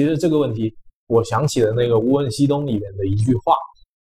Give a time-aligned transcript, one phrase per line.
[0.00, 0.74] 其实这个问题，
[1.08, 3.54] 我想起了那个《无问西东》里面的一句话：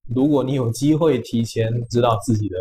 [0.10, 2.58] 如果你有机会提前知道自己的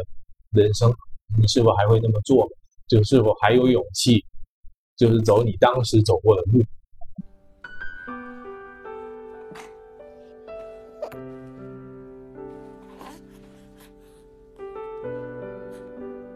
[0.51, 0.93] 人生，
[1.41, 2.47] 你是否还会那么做？
[2.89, 4.23] 就是否还有勇气，
[4.99, 6.63] 就是走你当时走过的路？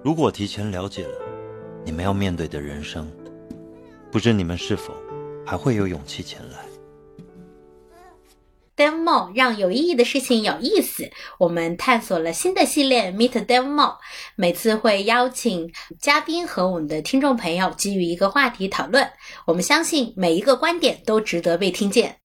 [0.02, 1.18] 如果提前了解了
[1.84, 3.06] 你们要面对的人生，
[4.10, 4.94] 不知你们是否
[5.44, 6.64] 还会有勇气前来
[8.76, 11.10] ？Demo 让有意义的事情有意思。
[11.38, 13.96] 我们探索了新的系列 Meet Demo，
[14.36, 19.10] 每次会邀请嘉宾和我们的听众朋友基于一个话题讨论。
[19.46, 22.16] 我们相信每一个观点都值得被听见。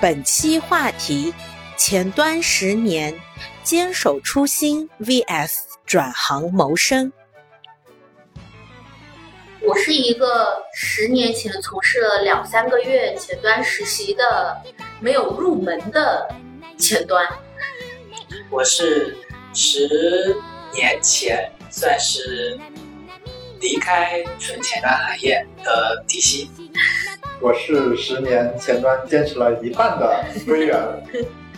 [0.00, 1.32] 本期话题：
[1.76, 3.18] 前端十年。
[3.64, 5.50] 坚守初心 vs
[5.84, 7.12] 转行谋生。
[9.60, 14.56] 我是一个十年前从事了两三个月前端实习的，
[15.00, 16.28] 没有入门的
[16.78, 17.26] 前端。
[18.50, 19.16] 我是
[19.52, 20.36] 十
[20.72, 22.58] 年前算是
[23.60, 26.48] 离开纯前端行业的底薪。
[27.40, 30.78] 我是十年前端坚持了一半的归元。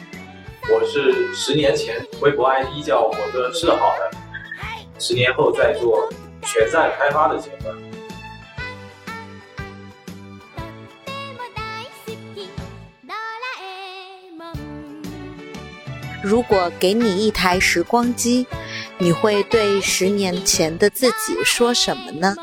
[0.73, 4.11] 我是十年前微博 ID 叫我的是好的，
[4.99, 6.09] 十年后在做
[6.43, 7.75] 全站开发的阶段。
[16.23, 18.47] 如果给你一台时光机，
[18.99, 22.37] 你会对十年前的自己说什么呢？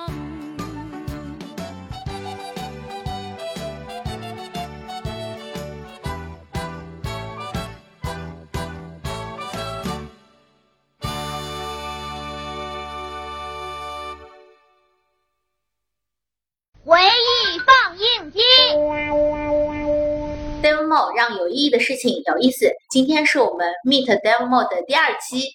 [21.17, 22.71] 让有意义的事情有意思。
[22.91, 25.49] 今天是我们 Meet Demo 的第二期。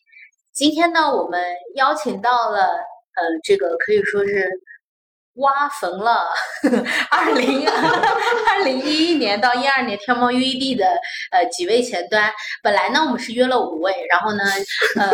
[0.53, 1.41] 今天呢，我们
[1.77, 4.51] 邀请到了，呃，这个可以说是。
[5.37, 6.27] 挖坟了，
[7.11, 7.67] 二零
[8.51, 10.87] 二零一一年到一二年天猫 UED 的
[11.31, 12.31] 呃几位前端，
[12.63, 14.45] 本来呢我们是约了五位，然后呢
[14.99, 15.11] 呃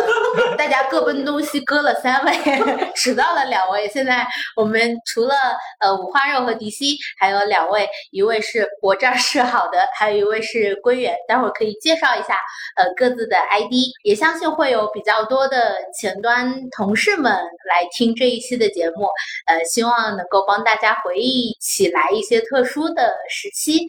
[0.57, 2.33] 大家各奔东西，割了三位，
[2.95, 3.87] 迟到了两位。
[3.87, 4.27] 现在
[4.57, 5.33] 我们除了
[5.79, 11.15] 呃五花肉和迪西，还有两位，一位是我这儿是好的，还有一位是归元。
[11.29, 12.35] 待会儿可以介绍一下
[12.75, 19.07] 呃各自的 ID，也相信会有比较多的前端同事们来听这一期的节目，
[19.47, 20.08] 呃希望。
[20.15, 23.85] 能够帮大家回忆起来一些特殊的时期，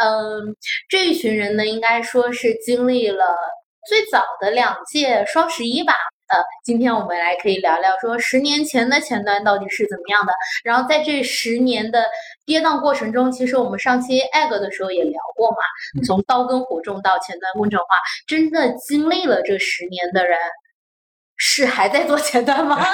[0.00, 0.56] 嗯，
[0.88, 3.36] 这一群人呢，应该说是经历了
[3.88, 5.94] 最早的两届双十一吧。
[6.28, 10.32] 呃，今天我们来可以聊聊说十年前的前端到底是怎么样的。
[10.62, 12.04] 然后在这十年的
[12.44, 15.56] 跌宕过程中，其实我们上期 egg 的时候也聊过嘛，
[16.04, 17.86] 从刀耕火种到前端工程化，
[18.26, 20.36] 真的经历了这十年的人。
[21.40, 22.76] 是还在做前端吗？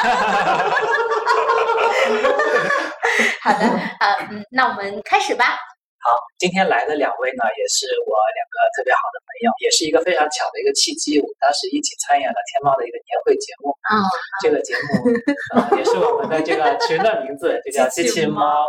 [3.42, 3.64] 好的，
[4.00, 5.58] 呃，嗯，那我们开始吧。
[6.04, 11.18] 好，今天来的两位呢，也是我两个特别好的朋友，也是一个非常巧的一个契机。
[11.18, 13.72] 我们当时一起参演了天猫的一个年会节目。
[13.88, 14.04] 啊，
[14.44, 18.68] 这个节目也是我们的这个群的名字，就叫机器猫。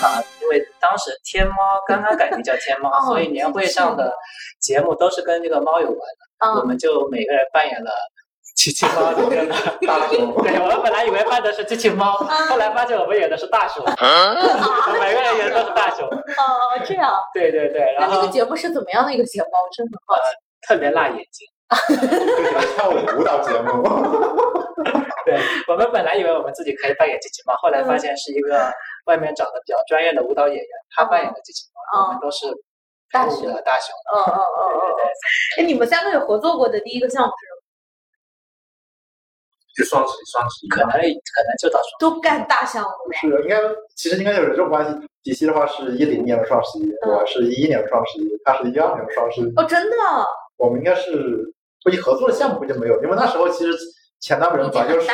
[0.00, 4.10] 啊，因为当时天猫刚刚改名叫天猫，所以年会上的
[4.58, 6.60] 节目都是跟这个猫有关的。
[6.60, 7.90] 我们就每个人扮演了
[8.54, 9.54] 机器猫里面的
[9.86, 12.12] 大熊，对我们本来以为扮的是机器猫，
[12.48, 13.84] 后来发现我们演的是大熊，
[15.00, 16.08] 每个人演的都是大熊。
[16.08, 16.14] 哦，
[16.86, 17.12] 这样。
[17.34, 19.48] 对对对，然后那个节目是怎么样的一个节目？
[19.52, 20.30] 我真很好奇。
[20.66, 21.46] 特别辣眼睛。
[22.76, 23.82] 跳舞舞蹈节目。
[25.26, 28.72] 对我们本来以为我们自己可以扮演机器猫，后来发现是一个
[29.06, 30.66] 外面找的比较专业的舞蹈演员，
[30.96, 32.46] 他扮演的机器猫，我们都是。
[33.12, 35.06] 大熊，大熊，嗯嗯嗯嗯嗯。
[35.58, 37.53] 哎，你们三个有合作过的第一个项目是什
[39.74, 39.76] 么？
[39.76, 41.88] 就双十一，双十一，可能可能就到双。
[41.98, 43.58] 都干大项目是，应该
[43.96, 45.08] 其实应该有这种关系。
[45.22, 49.52] 迪西的话是一零年的双十一，我是一一年的双十一，他是一二年的双十一。
[49.56, 49.96] 哦，真的？
[50.58, 51.42] 我们应该是
[51.82, 53.76] 估计合作的项目估计没有，因为那时候其实
[54.20, 55.12] 前端人本来就少，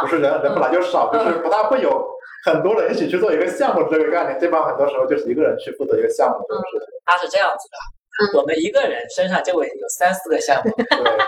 [0.00, 2.10] 不是人人本来就少，就是不大会有。
[2.44, 6.88] 很多人一起去做一个项目这个概念，这帮很多时候就是一个人去负责一个项目这个事情。
[7.06, 10.72] 他是这样子的，我们一个人身上就会有三四个项目。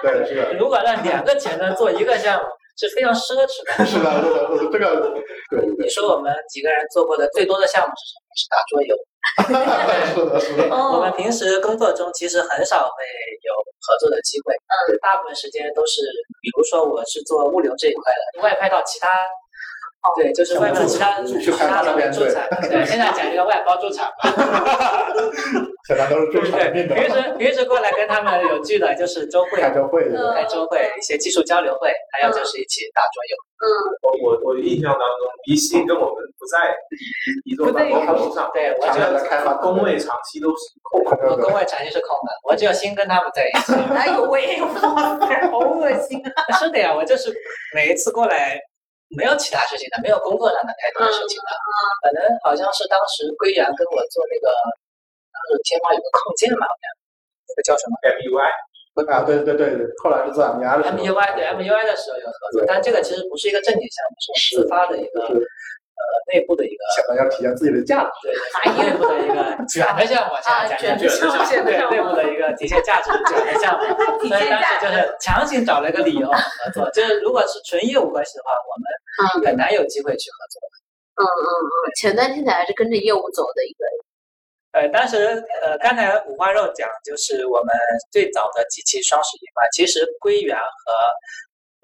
[0.02, 0.54] 对对是的。
[0.58, 2.44] 如果让两个前端做一个项目，
[2.76, 3.70] 是非常奢侈的。
[3.86, 5.14] 是的，是的，这个。
[5.50, 5.60] 对。
[5.78, 8.26] 你说我们几个人做过的最多的项目是什么？
[8.34, 8.94] 是打桌游。
[10.12, 10.68] 是的，是的。
[10.74, 13.04] 我们平时工作中其实很少会
[13.42, 16.02] 有合作的机会，嗯，大部分时间都是，
[16.42, 19.08] 比如说我是做物流这一块的，外派到其他。
[20.16, 22.48] 对，就是外面其他其他那边驻产。
[22.68, 24.30] 对，现在讲这个外包助产嘛。
[25.86, 33.36] 现在都是助产对，平时平时过来跟他们有聚的，就是周会、开周会、开周会，一些技术交流会，还有就是一起打桌游。
[33.64, 33.66] 嗯，
[34.02, 36.74] 我我我印象当中，一心跟我们不在
[37.44, 43.72] 一座办公楼上，对，我就开发工位长期都是空的，我工位长期是空的，我只有心跟他们在一起。
[43.94, 46.32] 哎呦喂，好恶心啊！
[46.58, 47.32] 是的呀，我就是
[47.74, 48.60] 每一次过来。
[49.12, 51.50] 没有其他事情的，没有工作上的太多的事情的，
[52.00, 54.48] 可能好像是当时归元跟我做那个，
[55.28, 56.84] 当时天猫有个控件嘛，好像
[57.46, 58.48] 那个叫什么 MUI，
[59.12, 65.28] 啊对对对对，后来是做 MUI 的 MUI 对 MUI 的时候有合作，但这个其实不是一个正经项目，是自发的一个。
[66.32, 68.28] 内部的一个，想到要体现自己的价值，
[68.64, 73.84] 对，内部的一一个卷的项目，现在讲卷的项目，对，内部的一个 体现价值 卷的项目，
[74.28, 80.60] 所以当时就是强行找了一个理由合作，就是如果是纯业务关系的话，我们很难有机会去合作。
[81.16, 83.84] 嗯嗯嗯，前端听起来是跟着业务走的一个。
[84.74, 85.16] 呃，当时
[85.62, 87.72] 呃，刚才五花肉讲就是我们
[88.10, 90.92] 最早的几期双十一嘛，其实归元和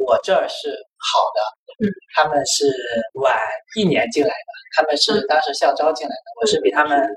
[0.05, 1.41] 我这儿是好的。
[1.81, 2.69] 嗯，他们是
[3.15, 3.39] 晚
[3.77, 7.09] 一年进来的，他们是当时校招进来的，我是比他们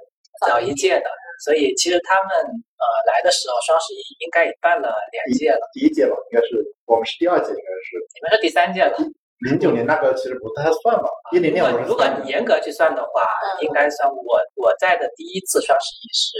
[0.48, 1.06] 早一届的，
[1.44, 8.96] 所以其实他们呃来的时候，双十一应该也办了两届了，第一届吧，应该是我们是第二届，应该是你们是第三届了。
[9.44, 13.22] 零九年那个其实不太算吧，一零年我如果你严格去算的话，
[13.62, 16.32] 应该算我我在的第一次双十一是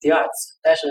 [0.00, 0.88] 第二次，但是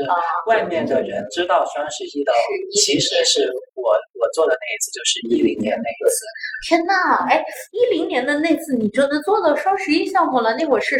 [0.48, 2.32] 外面的人知道双十一的，
[2.76, 6.26] 其实是我我做的那一次就是一零年那一次。
[6.68, 6.94] 天呐，
[7.30, 10.56] 哎，一零年的那次你就能做到双十一项目了？
[10.56, 10.98] 那会儿是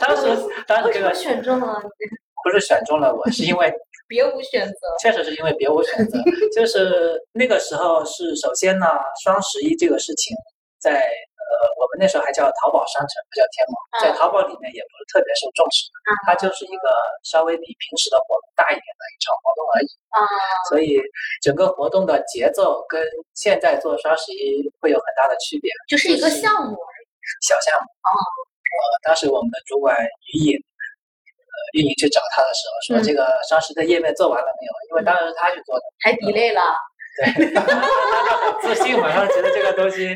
[0.00, 0.22] 当时
[0.66, 1.82] 当时 这个选中了，
[2.44, 3.72] 不是选中了我，是因为。
[4.06, 6.18] 别无选择，确实是因为别无选择。
[6.54, 8.86] 就是那个时候是首先呢，
[9.24, 10.36] 双十一这个事情，
[10.78, 13.74] 在呃我们那时候还叫淘宝商城，不叫天猫，
[14.04, 16.92] 在淘宝里面也不是特别受重视的，它就是一个
[17.24, 19.88] 稍微比平时的活动大一点的一场活动而已。
[20.12, 20.20] 啊，
[20.68, 21.00] 所以
[21.40, 23.02] 整个活动的节奏跟
[23.32, 27.04] 现在做双十一会有很大的区别，就是一个项目而已，
[27.40, 27.88] 小项目。
[28.04, 28.76] 啊，呃，
[29.08, 29.96] 当时我们的主管
[30.28, 30.60] 于颖。
[31.74, 34.72] 运营去找他的时候，说这个双十的页面做完了没有？
[34.88, 36.62] 因为当时是他去做的，还 delay 了。
[37.18, 40.14] 对，他就很自信嘛，他觉得这个东西，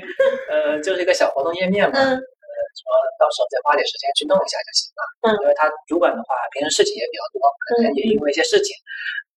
[0.51, 2.83] 呃，就是一个小活动页面嘛，呃，说
[3.19, 5.03] 到时候再花点时间去弄一下就行了。
[5.27, 5.27] 嗯。
[5.43, 7.43] 因为他主管的话，平时事情也比较多，
[7.75, 8.71] 可能也因为一些事情，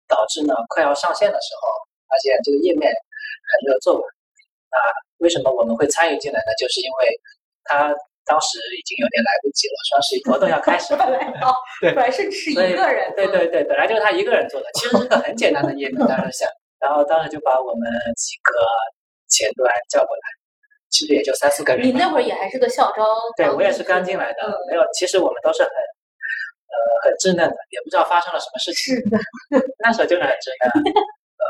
[0.08, 1.68] 导致呢快要上线的时候，
[2.08, 4.04] 发现这个页面还没有做完。
[4.72, 4.76] 那
[5.24, 6.52] 为什么我们会参与进来呢？
[6.60, 7.08] 就是因为
[7.64, 7.96] 他。
[8.24, 11.04] 当时已经有点来不及了，双十一活动要开始了。
[11.80, 13.12] 对，本来是是一个人。
[13.16, 18.52] 对对对，本来就是他一个人做的，其实是个很简单的页面，当时想，然后当时就把我们几个
[19.28, 20.22] 前端叫过来，
[20.90, 21.86] 其实也就三四个人。
[21.86, 23.04] 你那会儿也还是个校招。
[23.36, 24.82] 对，我也是刚进来的，没有。
[24.94, 28.94] 其实我们都是很呃很稚嫩的，也不知道发生了什么事情。
[28.94, 29.18] 是的，
[29.82, 30.94] 那时候就是很稚嫩。
[30.94, 31.42] 呃，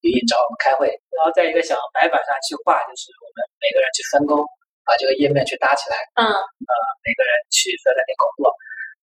[0.00, 4.42] 语音找我们开会，然后在一个小白板上去画，就是我们每个人去分工。
[4.84, 6.72] 把这个页面去搭起来，嗯，呃，
[7.04, 8.52] 每个人去在那边工作，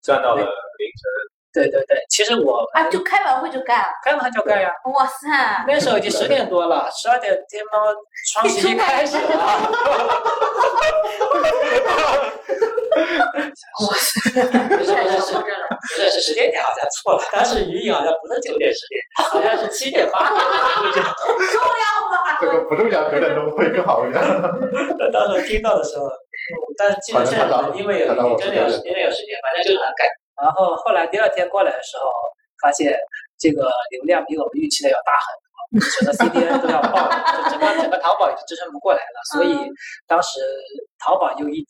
[0.02, 1.33] 站到了凌晨。
[1.54, 4.70] 对对对，其实我啊，就开完会就干，开完就干呀。
[4.92, 5.28] 哇塞，
[5.68, 7.94] 那时候已经十点多了，十二点天猫
[8.32, 9.22] 双十一开始了。
[13.80, 14.30] 哇塞，
[14.68, 20.34] 不是不是是时间点好像错了，当时语音好像不是九点十点，好像是七点八点。
[20.92, 22.36] 重要吗？
[22.40, 24.20] 这个不重要，九点钟会更好一点。
[25.12, 26.10] 当时听到的时候，
[26.76, 27.46] 但是记得现在
[27.76, 28.06] 因为有
[28.36, 30.08] 真的有因为有时间，反正就是很赶。
[30.42, 32.10] 然后后来第二天过来的时候，
[32.62, 32.96] 发现
[33.38, 39.20] 这个流量比我们预期的要大很多，整个 CDN 都要爆了，就整个整个淘宝已经支撑不过来了。
[39.32, 39.56] 所以
[40.06, 40.40] 当时
[41.04, 41.66] 淘宝 UED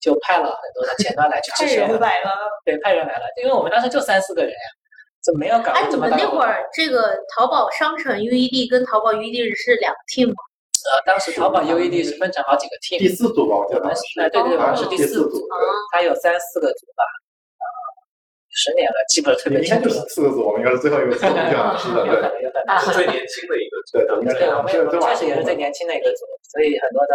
[0.00, 1.80] 就派了很多的前端来去支持。
[1.80, 2.30] 派人来了，
[2.64, 4.66] 对，派人来了，因为我们当时就三四个人呀，
[5.24, 6.16] 怎么没有搞这么大？
[6.16, 10.34] 你们那会儿这个淘宝商城 UED 跟淘宝 UED 是两个 team 吗？
[10.88, 13.90] 呃，当时淘宝 UED 是分成好几个 team，第四组吧，我们
[14.22, 15.46] 哎，对对，我们是第四组，
[15.92, 17.04] 它有三四个组吧。
[18.58, 19.86] 十年了，记不得特别清楚。
[19.86, 21.22] 就是四个组，我们应该是最后一个组，
[21.78, 22.18] 是的，对，
[22.82, 23.94] 是最年轻的一个组。
[23.94, 24.02] 对，
[24.34, 27.14] 对，我们确实也是最年轻的一个组，所以很多的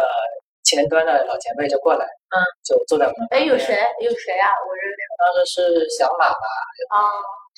[0.63, 3.27] 前端的老前辈就过来，嗯，就坐在我们。
[3.31, 3.75] 哎，有谁？
[3.99, 4.47] 有谁啊？
[4.63, 4.99] 我认识。
[5.19, 6.47] 当时是小马吧？
[6.95, 6.97] 啊，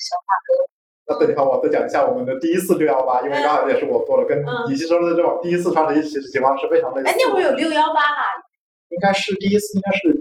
[0.02, 0.66] 小马哥。
[1.06, 7.08] 那等一下我再讲一下我们的第一次六幺八，因为刚好也是我做的，跟以及说的这种第一次穿的一其实情况是非常类似。
[7.08, 8.26] 哎，那会儿有六幺八哈？
[8.90, 10.20] 应该是第一次，应该是。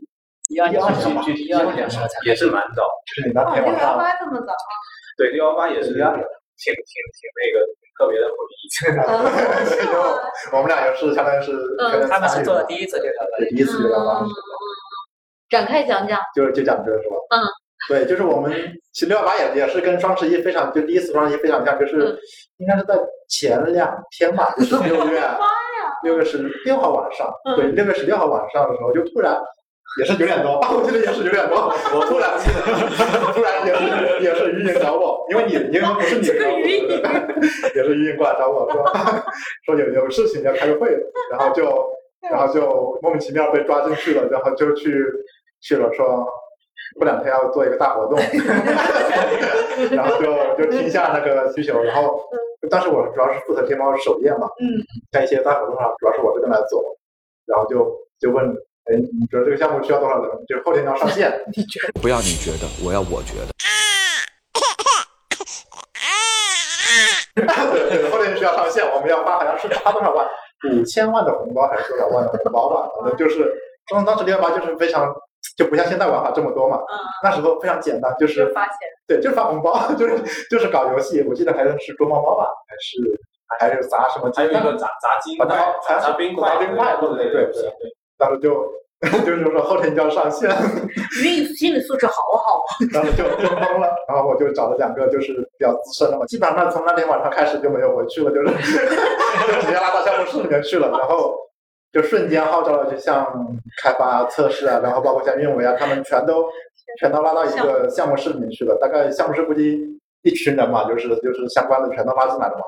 [0.50, 0.82] 一二年
[1.22, 1.88] 具体一二年
[2.26, 3.80] 也是蛮早，就是你那天晚上。
[3.80, 4.54] 六幺八这么早？
[5.18, 5.94] 对，六幺八也是。
[6.58, 7.60] 挺挺挺那个
[8.00, 8.64] 特别的回忆。
[10.56, 11.52] 我们俩也是，相当于是，
[12.08, 13.10] 他们是做的第一次这个，
[13.50, 14.34] 第一次这个方式。
[15.50, 17.18] 展开讲讲，就是就讲这个是吧？
[17.32, 17.44] 嗯，
[17.90, 18.54] 对，就是我们
[18.94, 22.18] 其实六幺八也也是跟双十一非常，就第一次双十一非常像，就是
[22.56, 22.98] 应该是在
[23.28, 25.22] 前两天吧，就是六月
[26.04, 29.38] 六月十六号晚上，对，六月十六号晚上的时候，就突然
[30.00, 32.62] 也是九点多，我记得也是九点多，我突然记得，
[33.34, 38.86] 突然也是也是于颖找我，因为你银行不是你，也是于颖过来找我说
[39.66, 40.90] 说有有事情要开个会，
[41.32, 41.64] 然后就
[42.30, 44.92] 然后就莫名其妙被抓进去了，然后就去。
[45.62, 46.24] 去了说
[46.96, 48.20] 过两天要做一个大活动，
[49.90, 52.22] 然后就就听下那个需求，然后
[52.70, 54.78] 当时我主要是负责天猫首页嘛，嗯，
[55.12, 56.84] 在一些大活动上主要是我这边来做，
[57.48, 58.46] 然后就就问，
[58.86, 60.32] 哎，你觉得这个项目需要多少人？
[60.48, 62.00] 就是后天要上线， 你觉得？
[62.02, 63.48] 不要你觉得，我要我觉得。
[67.36, 67.46] 对，
[68.12, 70.26] 后天需要上线，我们要发好像是发多少万？
[70.72, 72.90] 五千万的红包还是多少万的红包吧？
[73.00, 73.52] 反正就是
[73.92, 75.14] 当当时六幺八就是非常。
[75.56, 76.82] 就不像现在玩法这么多嘛，
[77.24, 78.76] 那时候非常简单，就是发钱，
[79.08, 80.18] 对，就是发红包，就是
[80.50, 81.22] 就是搞游戏。
[81.22, 82.76] 我记得还是捉猫猫吧，还
[83.70, 84.30] 是还是砸什么？
[84.36, 85.46] 还有一个砸砸金块，
[85.88, 87.74] 砸冰块，砸冰块，对对对对。
[88.18, 88.72] 当时就
[89.26, 90.50] 就是说后天就要上线，
[91.24, 92.64] 运心理素质好好。
[92.94, 101.36] 当时就就懵了，然后我就找了两个就是比较资深的嘛，基本上从那天晚上开始就没有回去了，就是就直接拉到项目室里面去了，然后。
[101.94, 103.26] 就瞬间号召了，就像
[103.82, 106.44] 开发、测试啊，然后包括像运维啊，他们全都
[107.00, 108.78] 全都拉到一个项目室里面去了。
[108.82, 109.80] 大概项目室估计
[110.24, 112.64] 一群人嘛，就是就是相关的全都拉进来了嘛，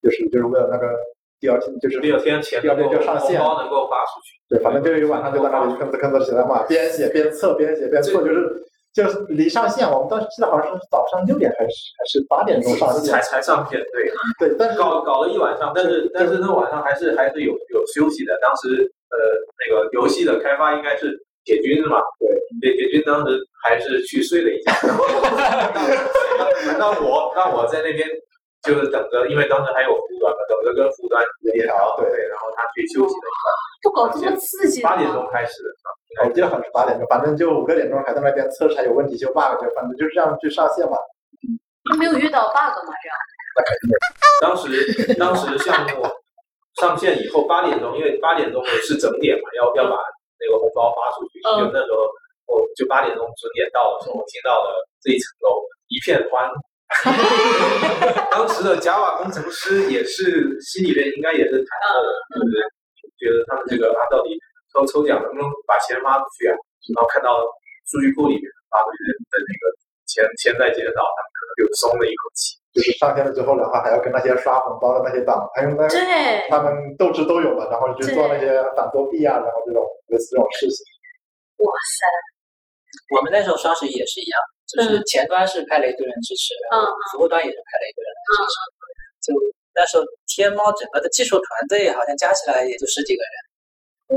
[0.00, 0.94] 就是就是为了那个
[1.40, 4.36] 第二天就是第二天前第二天就上线，能够发出去。
[4.48, 8.64] 对，反正就一晚上就在那里吭哧吭哧起来嘛，边写边测，边写边测，就是。
[8.94, 18.36] 就是离上线，我们当时记得好像是早上六点还是还是八点钟上线，才才上线，对对，但是搞搞了一晚上，但是但是那晚上还是还是有有休息的。
[18.42, 19.16] 当时呃
[19.60, 22.02] 那个游戏的开发应该是铁军是吧？
[22.18, 22.28] 对，
[22.72, 24.72] 铁铁军当时还是去睡了一觉，
[26.80, 28.08] 让我让我在那边
[28.68, 33.48] 就是等着，因为当时还有服端嘛，等着跟服端协调，对，然后他去休息了一下。
[33.80, 35.72] 不搞这么刺激，八点钟开始的。
[36.26, 40.98] 我记得好像是八点钟，反正就五六点钟还在那边测试还有问题修 bug，就反正就是这样去上线嘛。
[41.88, 42.92] 他没有遇到 bug 吗？
[43.00, 43.16] 这样？
[43.56, 43.90] 那肯定。
[44.44, 46.04] 当时当时项目
[46.76, 49.96] 上线以后八点钟，因为八点钟是整点嘛，要要把
[50.36, 51.40] 那个红包发出去。
[51.40, 52.04] 就那时候
[52.52, 56.50] 我就八点钟准点到的时候，我听到了这一层楼一片欢。
[58.32, 62.56] 当时的 Java 工程师也是心里面应该也是忐忑的，对不对？
[63.18, 64.36] 觉得他们这个啊到底。
[64.68, 66.52] 抽抽奖能不能把钱发出去啊？
[66.92, 67.40] 然后看到
[67.88, 69.62] 数据库里面发出去的那个
[70.04, 72.52] 钱钱在减少，他们可能就松了一口气。
[72.76, 75.88] 就是上线了之后的话，还要跟那些刷红包的那些党，还有那
[76.52, 79.80] 他们斗智斗勇的，然后去做那些反作弊啊，然后这种
[80.12, 80.84] 类似这种事情。
[81.64, 81.66] 哇
[81.96, 82.04] 塞！
[83.16, 84.36] 我们那时候双十一也是一样，
[84.68, 88.54] 就是前端是派了一堆人支持，然后服务端也是派了一堆人支持。
[89.26, 89.34] 就
[89.74, 93.32] 那时候天猫整个的技术团队好像加起来也就十几个人。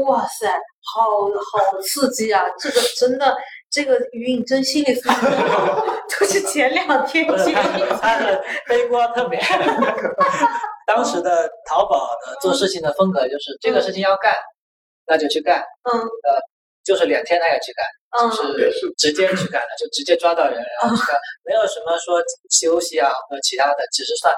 [0.06, 0.48] 哇塞，
[0.94, 2.46] 好好刺激啊！
[2.58, 3.36] 这个真的，
[3.70, 9.38] 这个于颖真心理素质好， 就是前两天经历，他的背锅特别。
[10.88, 14.34] 当时的淘宝的做事情的风格就是这个事情要干，
[15.06, 15.60] 那就去干。
[15.60, 16.00] 嗯。
[16.00, 16.40] 呃，
[16.86, 17.86] 就是两天他也去干，
[18.20, 21.16] 就是直接去干的，就直接抓到人然后去干，
[21.46, 24.34] 没有什么说休息啊或者其他的，只是算。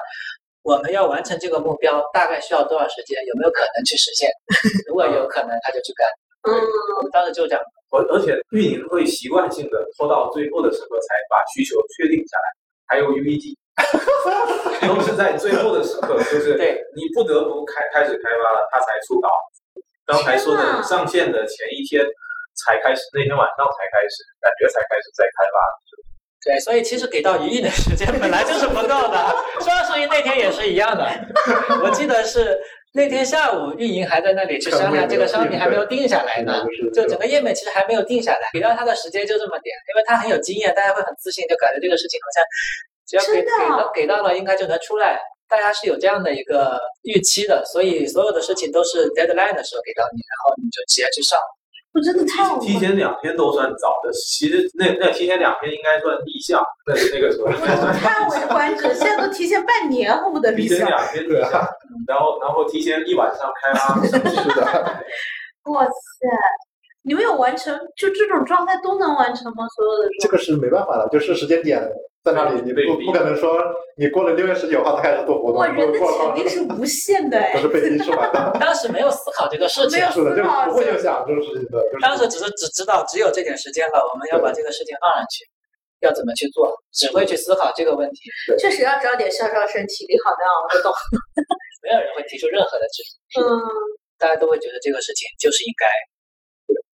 [0.62, 3.20] 我们要完成这个目标，大概需要多少时间？
[3.26, 4.30] 有没有可能去实现？
[4.88, 6.08] 如果有可能，他就去干。
[6.48, 6.56] 嗯，
[6.96, 7.62] 我们当时就这样。
[7.90, 12.46] 而而且运营会习惯性的拖到最后的时候才把需求确定下来，
[12.86, 13.54] 还有 UEG，
[14.88, 19.28] 都是在最后的时刻，就是对你不得不开开始开发了，他才出稿。
[20.06, 22.04] 刚才说的上线的前一天
[22.54, 25.58] 才开始，那天晚上才开始，感觉才开始在开发。
[26.44, 29.16] 对，所以其实给到一亿的时间本来就是不够的。
[29.64, 31.08] 双十一那天也是一样的，
[31.82, 32.60] 我记得是
[32.92, 42.44] 那天下午运营还在那里去商量这个商品还没有定下来呢，就整个页面其实还没有定下来，给到他的时间就这么点，因为他很有经验，大家会很自信，就感觉这个事情好像
[43.08, 45.18] 只要给给到给到了应该就能出来，
[45.48, 51.40] 大家是有这样的一个预期的，所以所有的事情都是 deadline 的时候给到你，然后你就直接去上。
[51.94, 57.46] 我真的太提前两天都算早的，其实那那提前两天应该算立项，那那个时候。
[57.92, 60.76] 叹为观止，现在都提前半年恨不得立项。
[60.76, 61.64] 提前两天立项，
[62.08, 63.94] 然后然后提前一晚上开发。
[64.04, 65.04] 是的。
[65.70, 65.90] 哇塞！
[67.04, 69.66] 你没有完成就这种状态都能完成吗？
[69.76, 71.86] 所有的这个是没办法的，就是时间点
[72.24, 73.60] 在那里，你不不可能说
[73.98, 75.60] 你过了六月十九号才开始做活动。
[75.60, 78.56] 哇，人的潜力是无限的，都是被逼出来的。
[78.58, 81.76] 当时没有思考这个事情，是的，就不会就想这个事情的。
[82.00, 85.44] 当时只是只知道只有这点时间了，我们要把这个事情放上去，
[86.00, 88.30] 要怎么去做，只会去思考这个问题。
[88.58, 90.90] 确实要找点校招生，体力好的熬得动。
[91.84, 93.44] 没有人会提出任何的质疑，嗯，
[94.18, 95.84] 大家都会觉得这个事情就是应该。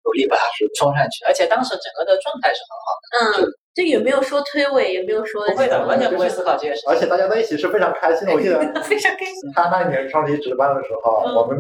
[0.05, 0.43] 努力把它
[0.77, 3.45] 冲上去，而且当时整个的状态是很好的。
[3.45, 6.83] 嗯，就也没有说推诿，也没有说不会的，完全不会思考这些事。
[6.89, 9.35] 而且大家在一起是非常开心的，我记得 非常开心。
[9.55, 11.59] 他那一年上级值班的时候，我们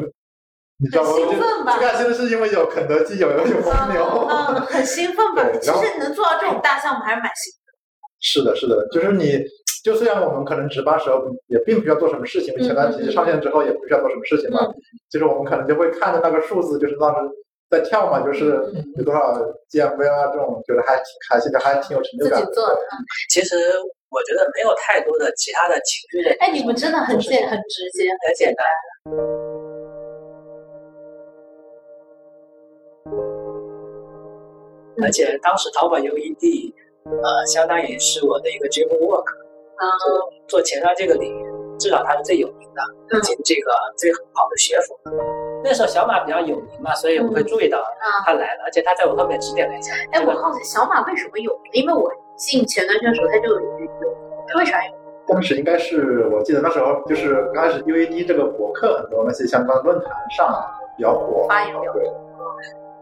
[0.79, 1.11] 你知道吗？
[1.13, 1.77] 兴奋吧？
[1.79, 5.47] 最开心的是因为有肯德基，有有有黄牛，嗯，很兴奋吧？
[5.61, 7.75] 其实能做到这种大项目还是蛮兴奋。
[8.21, 9.39] 是的，是的，就是你，
[9.85, 14.67] 就虽然我们可能值班时候也并不需要做什么事情，前端体系上线之后也不需要做什么事情嘛，
[15.11, 17.31] 就是我们可能就会看着那个数字，就是当时。
[17.71, 18.47] 在跳嘛，就是
[18.97, 19.33] 有多少
[19.71, 22.41] GMV 啊，这种觉得还挺开心的，还挺有成就感。
[22.41, 22.77] 自己做的。
[23.31, 23.55] 其实
[24.11, 26.35] 我觉得没有太多的其他的情绪的。
[26.41, 28.67] 哎，你们真的很简很直接，很简单。
[35.03, 36.75] 而且当时淘宝 UED，
[37.05, 39.25] 呃，相当于是我的一个 dream work，
[40.05, 41.51] 就做前端这个领域。
[41.79, 45.50] 至少它是最有名的，进这个最好的学府。
[45.63, 47.83] 那时候小马比较有名嘛，所以我会注意到
[48.25, 49.93] 他来了，而且他在我后面指点了一下。
[50.13, 51.73] 哎，我好奇小马为什么有名？
[51.73, 53.89] 因为我进前端圈的时候他就有有，
[54.49, 54.93] 他为啥有？
[55.27, 60.49] 当时应该是我记得那时候就是刚开始 UAD 这个博客很多那些相关论坛上
[60.97, 62.03] 比较火，发言比较多。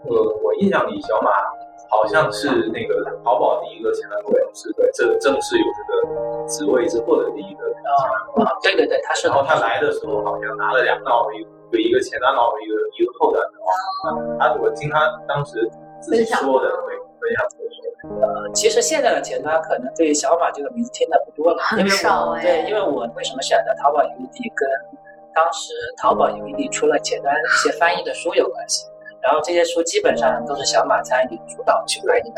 [0.04, 1.30] 我我印象里小马。
[1.90, 7.64] 好像是那个淘宝第一个前端工程师，对，这正式有这个职位之后的第一个
[8.44, 9.26] 啊，对对对，他是。
[9.26, 13.68] 然后他来的时候好像拿了两道，一个一个前端道，一个一个后端的啊。
[14.38, 15.68] 他我听他当时
[16.00, 17.58] 自己说的，会分享说。
[18.22, 22.42] 呃，其实现在的前端可能对小马这个名字听的不多了，很少哎。
[22.42, 24.68] 对，因为我为什么选择淘宝 UED，跟
[25.34, 28.86] 当时淘宝 UED 出了前端一些翻译的书有关系。
[29.20, 32.36] 然后这些书基本上都是小马参与主导去翻译的，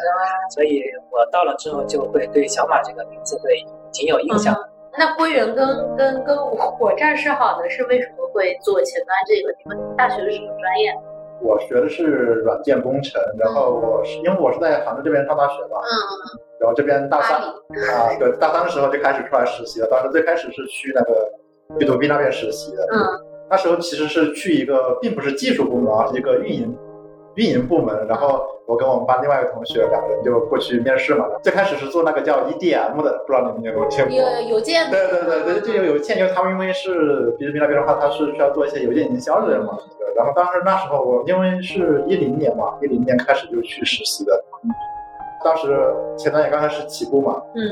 [0.51, 4.57] 所以我到了之后就会对小马这个名字会挺有印象。
[4.99, 9.55] 那归元跟跟跟我我这儿是好的，是为什么会做前端这个？
[9.65, 10.93] 你们大学是什么专业？
[11.43, 12.03] 我学的是
[12.45, 19.89] 软件工程，然后我是因为我是在杭州这边上大学嘛，嗯嗯，然后这边大三啊，对，大三的时候就开始出来实习了。
[19.91, 21.33] 当时最开始是去那个
[21.79, 22.99] B to B 那边实习的，嗯。
[23.49, 26.77] 那时候其实是去一个并不是技术部门，而是一个运营
[27.35, 28.07] 运营部门。
[28.09, 31.27] 然后我跟我们班另外一个同学两个人就过去面试嘛。
[31.43, 34.15] 最开始是做那个叫 EDM 的，不知道你们有没有听过？
[34.15, 34.91] 有邮件。
[34.91, 39.77] 对对对对，就有邮件，因为他们因为是 B 那边的话，他是需要做一些邮件营销的人嘛。
[39.99, 40.15] 对。
[40.17, 44.45] 然后当时那时候我因为是一零年嘛，一零年开始就去实习的。
[45.45, 47.41] 当时前端也刚开始起步嘛。
[47.55, 47.63] 嗯。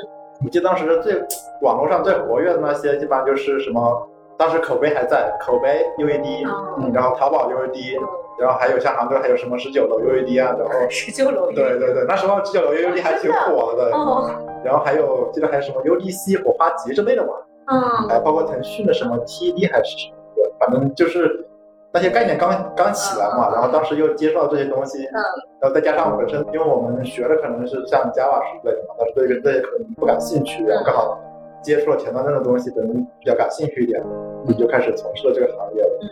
[0.45, 1.21] 我记得当时最
[1.63, 4.09] 网络上最活跃的那些，基本上就是什么。
[4.39, 6.47] 当时口碑还在，口碑 UAD，
[6.79, 7.99] 嗯，然后淘宝 UAD，
[8.41, 14.31] 然后还有像杭州还有什么十九楼 UAD 啊，然后 十九楼，对对对，那时候十九楼 UAD 还挺火的，哦，
[14.65, 17.33] 然后还有记得还有什么 UDC 火花节之类的嘛，
[17.67, 20.17] 嗯，还包括腾讯的什么 TED 还是什么，
[20.59, 21.45] 反正就是
[21.93, 25.19] 那些概念刚刚起来嘛，然后当时又接触到这些东西，嗯，
[25.61, 31.19] 然后再加上本身因为我们学的可能是像 Java 之类的嘛，但是对这些可能不感兴趣，然后刚好。
[31.61, 34.01] 接触了前端这种东西，可能比较感兴趣一点，
[34.47, 35.89] 你就开始从事了这个行业了。
[36.03, 36.09] 嗯，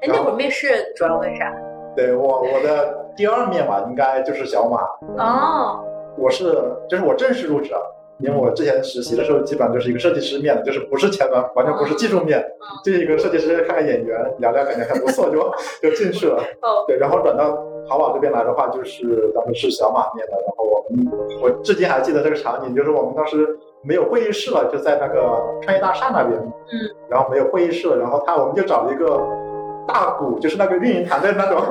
[0.00, 1.52] 哎，那会儿面试主要问啥？
[1.94, 4.80] 对我，我的第二面吧，应该就是小马。
[5.22, 5.84] 哦，
[6.16, 6.44] 我是，
[6.88, 7.70] 就是我正式入职，
[8.18, 12.42] 因为我之前实习的时候，基本上就是一个设计师面的，就是不是前端，完全不是技术面，
[12.82, 15.52] 就一个设计师看看演员，聊聊，感觉还不错， 就
[15.82, 16.42] 就进去了。
[16.62, 17.50] 哦，对，然后转到
[17.88, 21.06] 淘宝这边来的话，就是当时是小马面的，然后我们，
[21.42, 23.58] 我至今还记得这个场景，就是我们当时。
[23.84, 26.38] 没有会议室了，就在那个创业大厦那边。
[26.38, 26.78] 嗯，
[27.10, 29.20] 然后没有会议室了，然后他我们就找了一个
[29.86, 31.62] 大鼓，就是那个运营团队那种，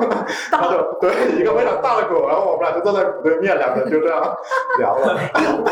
[0.50, 4.36] 那种对一个非常大的鼓，然后我们俩就坐在鼓对面，两个人就这样
[4.78, 5.18] 聊了，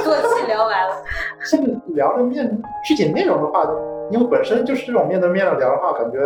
[0.03, 0.97] 坐起聊完了。
[1.45, 2.51] 现在聊的面
[2.85, 3.65] 具体内容的话，
[4.11, 6.19] 因为本身就是这种面对面的聊的话，感觉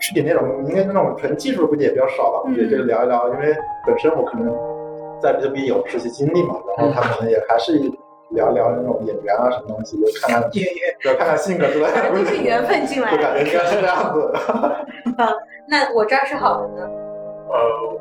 [0.00, 3.54] 具体内容应该那种纯技术估计也比较少吧，也就聊一聊，因为
[3.86, 4.52] 本身我可能
[5.20, 7.80] 在这边有实习经历嘛，然后他可能也还是。
[8.30, 14.32] 聊聊那种演员啊，什么东西，就看看演员，要看看性格之类的，就是缘分进来的，就感觉应该是这样子。
[15.18, 15.28] 啊，
[15.68, 16.88] 那我这儿是好的呢。
[17.50, 17.56] 呃，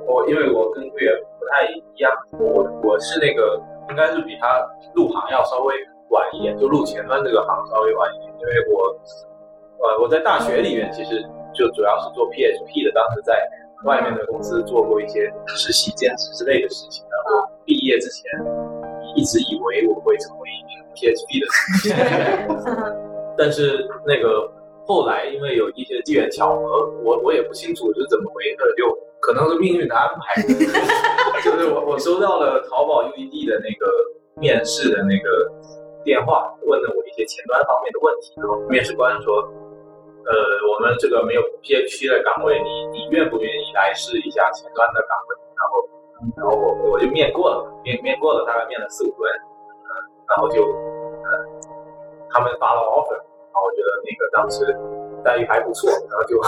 [0.06, 4.62] 我因为我跟贵远不太一样，我我是那个应该是比他
[4.94, 5.74] 入行要稍微
[6.10, 8.96] 晚一点，就入前端这个行稍微晚一点，因为我
[9.82, 11.22] 呃我在大学里面其实
[11.54, 13.42] 就主要是做 PHP 的，当时在
[13.86, 17.04] 外面的公司做过一些实习、兼职之类的事情。
[17.10, 18.30] 然后毕业之前
[19.16, 21.46] 一直以为我会成为一名 PHP 的，
[23.38, 24.52] 但是那个
[24.86, 28.88] 后来因为有一些机缘巧合，我我也不清楚是怎么回事，就
[29.20, 30.42] 可能是命运的安排。
[31.44, 33.92] 就是我我收到了淘宝 UED 的那个
[34.36, 35.52] 面试的那个
[36.04, 39.48] 电话，问了我一些前端方面的问题，然后面试官说。
[40.30, 40.36] 呃，
[40.70, 45.34] 我们这个没有 PHP 的岗位，你你愿不愿意来试一下前端的岗位？
[45.58, 45.82] 然后，
[46.36, 49.88] 然后我我就面过了，面面过了，大概面了四五轮，嗯，
[50.28, 51.28] 然后就，呃，
[52.30, 54.66] 他们发了 offer，然后我觉得那个当时
[55.24, 56.42] 待遇还不错，然后就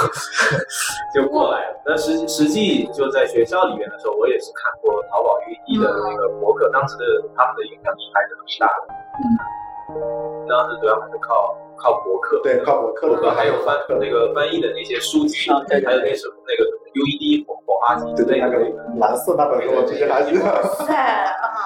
[1.16, 1.82] 就过来了。
[1.86, 7.04] 那实实际就在学校里面的时候，我也是看过淘宝预一的那个博客，当时的
[7.36, 8.88] 他们的影响力还是很大的。
[9.24, 11.56] 嗯，当时主要还是靠。
[11.82, 18.60] 靠博客，对，靠博客，还有翻那个翻译的那些书籍，还有那什么那个 UED 火火花机，对，那个
[19.00, 20.40] 蓝色那本书，这些还是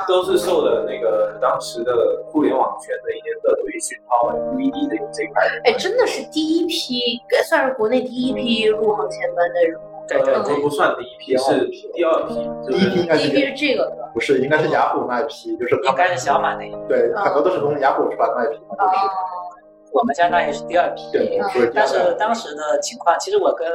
[0.07, 5.43] 都是受了那个当时的互联网圈的一些特别熏陶，UED 的这一块。
[5.65, 9.79] 哎，真的是第一批，算是国内第一批入行前端的人。
[10.07, 12.35] 对不算第一批，是第二批。
[12.69, 16.77] 第一批应该是第一批是这个，不是，应该是雅虎那一批，就是应该是小马那一批。
[16.87, 18.93] 对，很多都是从雅虎出版那一批嘛，都是。
[19.95, 21.01] 我们相当于是第二批，
[21.73, 23.65] 但是当时的情况，其实我跟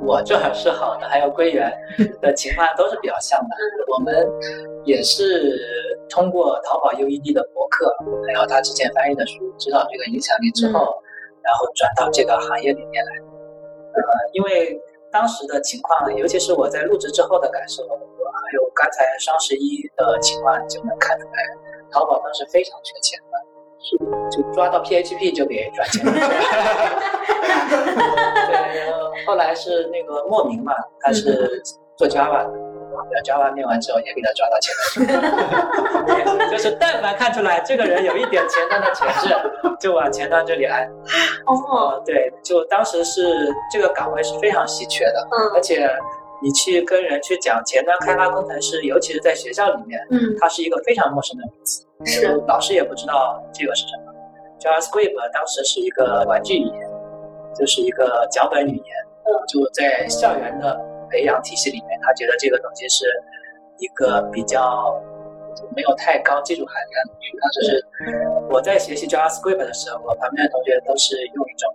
[0.00, 1.70] 我正好是好的，还有归元
[2.22, 3.48] 的情况都是比较像的。
[3.92, 4.26] 我们
[4.84, 5.54] 也是
[6.08, 7.94] 通过淘宝 UED 的博客，
[8.26, 10.88] 还有他之前翻译的书，知道这个影响力之后，
[11.42, 13.12] 然后转到这个行业里面来。
[13.92, 14.02] 呃，
[14.32, 14.80] 因为
[15.12, 21.32] 当时的情况，尤其是我在入职之后的感受，还有刚才双十一的情况，就能看出来，
[21.92, 23.36] 淘宝当时非常缺钱的。
[24.30, 26.04] 就抓到 PHP 就给转钱。
[28.48, 28.54] 对，
[29.26, 31.62] 后来是那个莫名嘛，他是
[31.96, 32.52] 做 Java 的
[33.24, 34.74] ，Java 念完之后也给他抓到钱
[35.06, 36.48] 了。
[36.50, 39.28] 就是但凡看出来这个人有一点前端的潜质，
[39.80, 40.88] 就往前端这里安。
[41.46, 45.88] 哦，对，就当时是这个岗位是非常稀缺的，嗯，而且。
[46.40, 54.12] 你去跟人去讲前端开发工程师，尤其是在学校里面，嗯，它是一个非常陌生的名词，是老师也不知道这个是什么。
[54.58, 56.90] JavaScript 当时是一个玩具语言，
[57.54, 58.86] 就是一个脚本语言，
[59.48, 60.78] 就在校园的
[61.10, 63.06] 培养体系里面，他觉得这个东西是
[63.78, 65.00] 一个比较
[65.74, 67.12] 没有太高技术含量的。
[67.40, 67.86] 当时是
[68.50, 71.74] 我在学习 JavaScript 的时候，我旁边的同学都是用一种。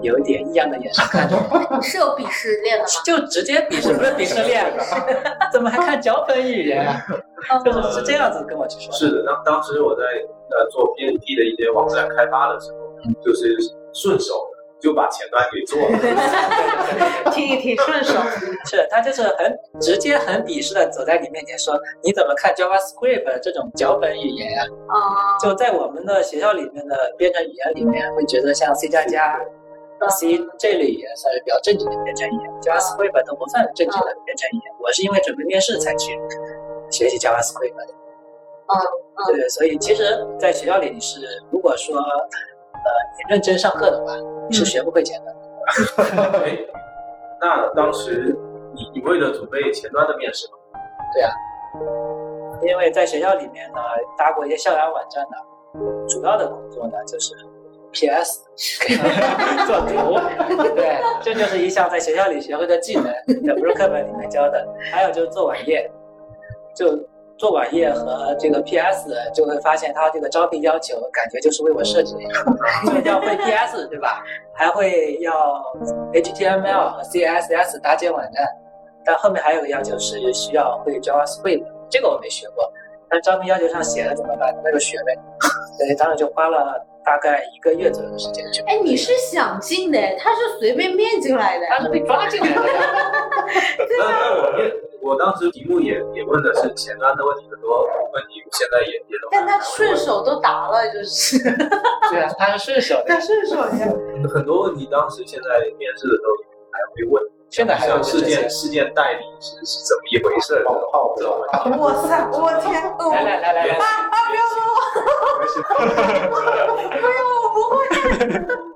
[0.00, 2.90] 有一点异样的眼神看着我， 是有鄙视链的吗？
[3.04, 4.64] 就直接鄙视，不是鄙视链，
[5.52, 7.04] 怎么还看脚本语言啊？
[7.62, 8.90] 就是是这样子跟我去说。
[8.94, 12.78] 是的，当当时我在呃做 P N P 的一些网站开发的时候，
[13.22, 13.54] 就是
[13.92, 14.40] 顺手
[14.80, 18.14] 就把前端给做了， 听一听顺手。
[18.66, 29.40] 是他就是很直接、很鄙视的走在你面前说：“你怎么看 JavaScript 这种脚本语言呀？”啊，就在我们的学校里面的编程语言里面，会觉得像 C 加加。
[30.10, 34.74] C 这类语言算是比较正经的编程语言，JavaScript 都不算正经的编程语言。
[34.80, 36.16] 我是因为准备面试才去
[36.88, 37.84] 学习 JavaScript 的。
[38.68, 45.42] 嗯，对，所以其实在学校里你是，如果说呃你认真上课的话，你是学不会前端的。
[46.44, 46.58] 哎，
[47.40, 48.36] 那当时
[48.74, 50.58] 你你为了准备前端的面试吗？
[51.14, 51.30] 对呀，
[52.66, 53.78] 因为在学校里面呢
[54.16, 55.36] 搭过一些校园网站的，
[56.08, 57.34] 主要的工作呢就是。
[57.90, 58.42] P.S.
[59.66, 60.20] 做图，
[60.76, 63.06] 对，这就是一项在学校里学会的技能，
[63.42, 64.62] 也不是课本里面教的。
[64.92, 65.90] 还有就是做网页，
[66.76, 66.90] 就
[67.38, 69.08] 做网页和这个 P.S.
[69.32, 72.34] 就会发现它这个招聘要求，感觉就是为我设计的，
[72.84, 73.86] 所以要会 P.S.
[73.88, 74.22] 对吧？
[74.52, 75.62] 还会要
[76.12, 76.90] H.T.M.L.
[76.90, 77.78] 和 C.S.S.
[77.78, 78.44] 搭建网站，
[79.04, 82.70] 但后面还有个要求是需要会 JavaScript，这个我没学过，
[83.08, 84.54] 但招聘要求上写了怎么办？
[84.64, 85.16] 那就学呗。
[85.78, 86.84] 所以当时就花了。
[87.04, 88.62] 大概一个月左右的时间就。
[88.66, 92.62] 哎，你是想进的，他是随便面进来的，他是被抓进来的。
[93.88, 94.70] 对啊我面，
[95.00, 97.82] 我当时题目也也问的是前端的问题，很多
[98.12, 99.28] 问题现在也也都。
[99.30, 101.38] 但他顺手都答了，就是。
[102.10, 103.04] 对啊，他是顺手的。
[103.06, 103.88] 他顺手呀。
[104.32, 106.32] 很多问题当时现在面试的时候
[106.70, 110.62] 还会问，现在还有事件事件代理是是怎么一回事？
[110.64, 111.76] 冒泡知道吗？
[111.78, 112.82] 哇塞，我天！
[113.12, 113.80] 来来来来来，啊
[114.28, 114.70] 不要我！
[116.90, 117.76] 不要，我不会。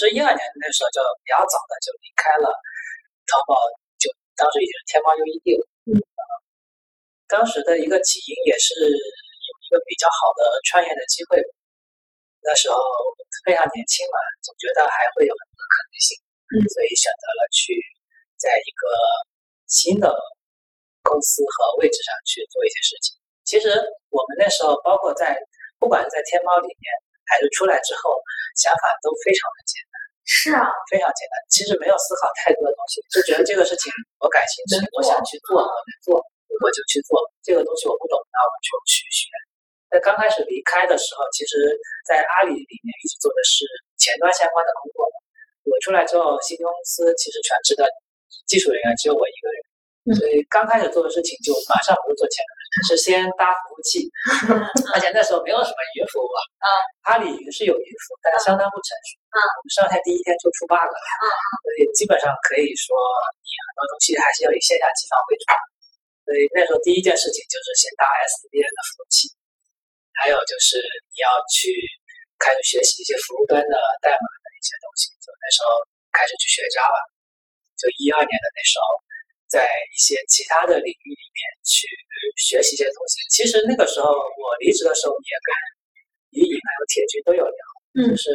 [0.00, 2.48] 是一二年那时候就比较早的就离开了
[3.28, 3.52] 淘宝，
[4.00, 5.62] 就当时已经是天猫 UED 了。
[5.92, 6.00] 嗯。
[7.28, 11.36] 当时的一个起因也是有一个比较好的创业的机会。
[12.40, 12.80] 那时候
[13.44, 16.16] 非常年轻嘛，总觉得还会有很多可能性，
[16.56, 17.76] 嗯，所以选择了去
[18.40, 18.82] 在一个
[19.68, 20.08] 新的
[21.04, 23.12] 公司和位置上去做一些事情。
[23.44, 23.68] 其实
[24.08, 25.36] 我们那时候，包括在
[25.78, 26.86] 不管是在天猫里面，
[27.28, 28.16] 还是出来之后，
[28.56, 29.89] 想法都非常的简单。
[30.30, 31.34] 是啊，非常简单。
[31.50, 33.90] 其实没有思考太多的东西，就觉得这个事情
[34.22, 36.22] 我感兴趣，我想去做，我能做，
[36.62, 37.18] 我就去做。
[37.42, 39.26] 这个东西我不懂，那我就去学。
[39.90, 41.74] 在刚开始离开的时候，其实，
[42.06, 43.66] 在阿里里面一直做的是
[43.98, 45.02] 前端相关的工作。
[45.66, 47.82] 我出来之后，新公司其实全职的
[48.46, 49.58] 技术人员只有我一个人，
[50.14, 52.54] 所以刚开始做的事情就马上不是做前端，
[52.88, 54.06] 是先搭服务器。
[54.94, 56.28] 而且那时候没有什么云服务
[56.62, 56.66] 啊，
[57.10, 59.18] 阿里云是有云服务，但是相当不成熟。
[59.30, 60.96] 我们上线第一天就出 bug 了，
[61.62, 62.94] 所以基本上可以说，
[63.42, 65.44] 你很多东西还是要以线下机房为主。
[66.26, 69.26] 所以那时候第一件事情就是先搭 SDN 的服务器。
[70.20, 70.76] 还有就是
[71.16, 71.72] 你要去
[72.36, 75.80] 开始学习一些服务端的代码的一些东西，就那时候
[76.12, 77.00] 开始去学 Java，
[77.80, 79.00] 就一二年的那时候，
[79.50, 81.84] 在一些其他的领域里面去
[82.38, 83.18] 学习一些东西。
[83.28, 85.50] 其实那个时候我离职的时候也跟
[86.30, 88.30] 李颖还有铁军都有聊，就是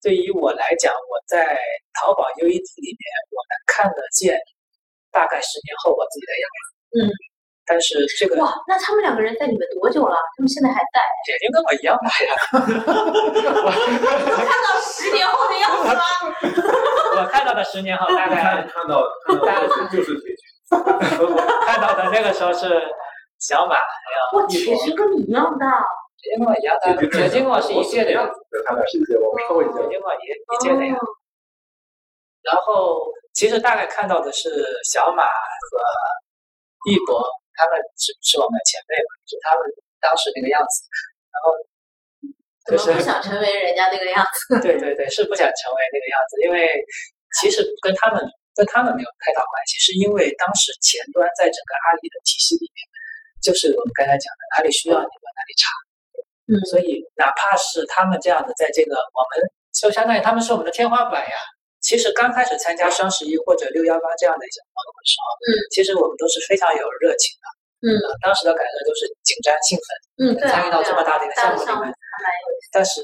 [0.00, 1.58] 对于我来讲，我在
[2.00, 4.34] 淘宝 UED 里面我能看得见
[5.12, 6.68] 大概十年后我自己的样子。
[6.96, 7.27] 嗯。
[7.68, 10.16] 但是这个哇，那他们两个人在里面多久了？
[10.36, 11.00] 他们现在还在？
[11.28, 12.32] 眼睛跟我一样大呀！
[13.64, 13.70] 我
[14.48, 16.00] 看到十年后的样子吗？
[17.20, 19.04] 我看到的十年后大概看到，
[19.44, 20.46] 大概就是铁军。
[21.66, 22.82] 看到的那个时候是
[23.38, 23.76] 小马，
[24.32, 25.84] 哇，铁军跟你一样大。
[26.20, 28.32] 铁军跟我一样大，铁军跟我是一届的样子。
[28.66, 31.06] 他俩是一届，我们稍微一铁军跟我一一届的样子。
[32.42, 32.98] 然后
[33.34, 34.48] 其实大概看到的是
[34.84, 35.30] 小马和
[36.90, 37.22] 一博。
[37.58, 39.10] 他们是是我们的前辈嘛？
[39.26, 39.66] 就他们
[39.98, 40.86] 当时那个样子，
[41.34, 41.58] 然后
[42.70, 44.62] 就是不想成为人家那个样子。
[44.62, 46.70] 对对对，是不想成为那个样子，因为
[47.42, 48.22] 其实跟他们
[48.54, 52.78] 跟他们没有太大关系，是因为当时前端在整个阿里的体系里面，
[53.42, 55.66] 就是我们刚才讲的，哪里需要你往哪里插。
[56.48, 59.42] 嗯，所以哪怕是他们这样的，在这个我们
[59.74, 61.36] 就相当于他们是我们的天花板呀。
[61.80, 67.46] 其实刚开始参加双十一或者六幺八这样的一些活动的时候，嗯，其实我们都是非常有热情的，
[67.86, 69.86] 嗯，当时的感受都是紧张兴奋，
[70.18, 71.94] 嗯，参与到这么大的一个项目里面，
[72.72, 73.00] 但是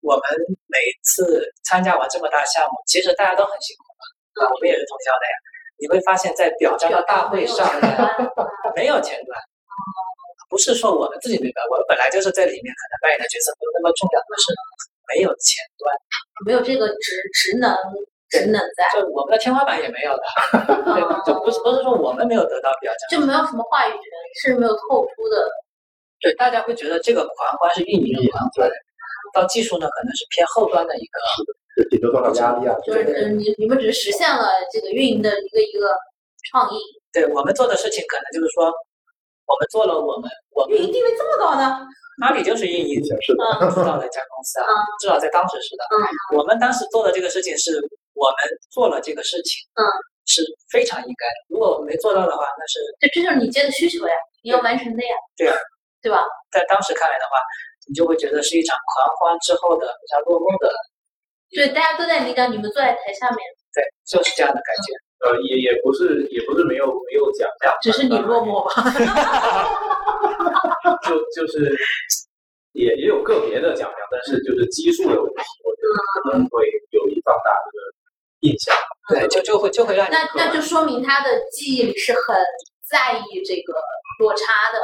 [0.00, 0.24] 我们
[0.72, 4.02] 每次参加完这么大项目，其实大家都很辛苦嘛，
[4.40, 5.36] 啊，我们也是通宵的呀。
[5.76, 7.68] 你会发现在表彰的大会上
[8.74, 9.36] 没有前端，
[10.48, 14.44] 不是说我们自己没办，我们本来就是在里面可能扮演的角色没有那么重要，但是
[15.12, 15.92] 没有前端，
[16.46, 17.76] 没有这个职职能。
[18.34, 20.22] 职能在，就我们的天花板也没有的，
[20.90, 24.02] 对，就不是不是说我们没有得到表彰，就没有什么话语权，
[24.42, 25.38] 是没有透出的。
[26.20, 28.68] 对，大家会觉得这个狂欢是运营的狂欢，
[29.32, 31.20] 到技术呢可能是偏后端的一个，
[31.90, 32.74] 顶多多少压力啊？
[32.84, 35.86] 就是你你们只是实现了这个运营的一个一个
[36.50, 36.78] 创意。
[37.12, 38.66] 对我们做的事情可能就是说，
[39.46, 41.78] 我们做了我们我们运营地位这么高呢？
[42.22, 44.66] 阿里就是运营是的，知道的一家公司啊，
[45.00, 45.84] 至少在当时是的。
[45.90, 47.72] 嗯，我们当时做的这个事情是。
[48.14, 48.36] 我们
[48.70, 49.82] 做了这个事情，嗯，
[50.26, 51.34] 是非常应该的。
[51.50, 55.56] 如果没做到的话，那是这这就是你接的需求呀，你要完成的呀，对啊，
[56.00, 56.24] 对吧？
[56.50, 57.36] 在当时看来的话，
[57.88, 60.72] 你就会觉得是一场狂欢之后的比较落寞的。
[61.50, 63.38] 对，大家都在领奖，你们坐在台下面。
[63.74, 64.94] 对，就是这样的感觉。
[65.26, 68.72] 呃，也也不是，也不是没有没有奖项，只是你落寞吧。
[71.02, 71.74] 就就是。
[72.74, 77.86] 也也有个别的奖项，但是就是基数的问题，我觉得可能会有一放大这个
[78.44, 78.76] 印象。
[79.08, 82.36] 对，就就会就会让你那那就说明他的记忆里是很
[82.88, 83.74] 在意这个
[84.20, 84.78] 落差的。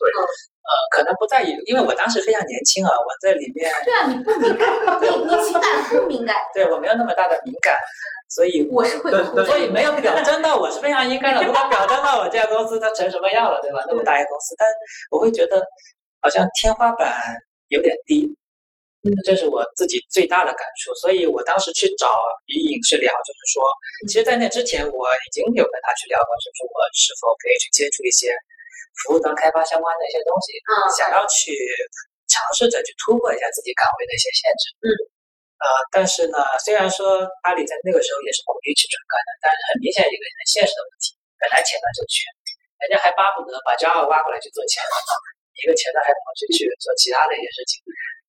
[0.00, 3.70] 对，呃，可能不在意，因为我当时非常年轻啊，我在里面。
[3.84, 4.68] 对啊，你不敏感，
[5.00, 6.36] 你你情感不敏感。
[6.52, 7.76] 对我没有那么大的敏感，
[8.28, 9.10] 所以我是会，
[9.44, 11.44] 所以没有表 征到我是非常应该的。
[11.44, 13.84] 如果表征到我这家公司它成什么样了，对吧？
[13.88, 14.66] 那么大一个公司，但
[15.10, 15.62] 我会觉得。
[16.24, 17.12] 好像天花板
[17.66, 18.32] 有点低，
[19.02, 20.94] 嗯，这是我自己最大的感触。
[20.94, 22.14] 所以我当时去找
[22.46, 23.62] 李颖去聊，就是说，
[24.06, 28.30] 其实，在那之前我已经有跟他去聊过，就是我是否可以去接触一些
[29.02, 31.50] 服务端开发相关的一些东西，嗯，想要去
[32.30, 34.88] 尝试着去突破一下自己岗位的一些限制，嗯，
[35.58, 42.22] 呃，但是呢，虽然说阿里在那个时候也是鼓励去转岗的，但是很明显一个很现实的问题，本来前端就缺，
[42.86, 44.94] 人家还巴不得把 Java 挖过来去做前端。
[45.52, 47.84] 一个前端，还跑去去做其他的一些事情，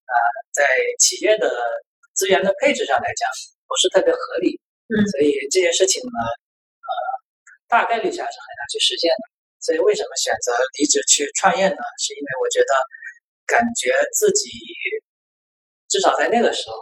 [0.05, 0.15] 呃，
[0.51, 0.65] 在
[0.99, 1.49] 企业的
[2.13, 3.29] 资源的配置上来讲，
[3.67, 6.19] 不是特别合理，嗯，所以这件事情呢，
[6.81, 6.89] 呃，
[7.67, 9.23] 大概率下是很难去实现的。
[9.63, 11.81] 所以为什么选择离职去创业呢？
[11.97, 12.73] 是因为我觉得
[13.47, 14.49] 感觉自己
[15.87, 16.75] 至少在那个时候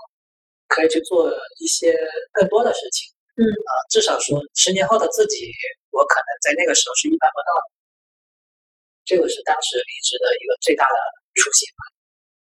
[0.68, 1.96] 可以去做一些
[2.34, 3.08] 更多的事情。
[3.38, 5.54] 嗯啊，至少说十年后的自己，
[5.92, 7.72] 我可能在那个时候是预判不到的。
[9.06, 10.98] 这个是当时离职的一个最大的
[11.36, 11.91] 初心吧。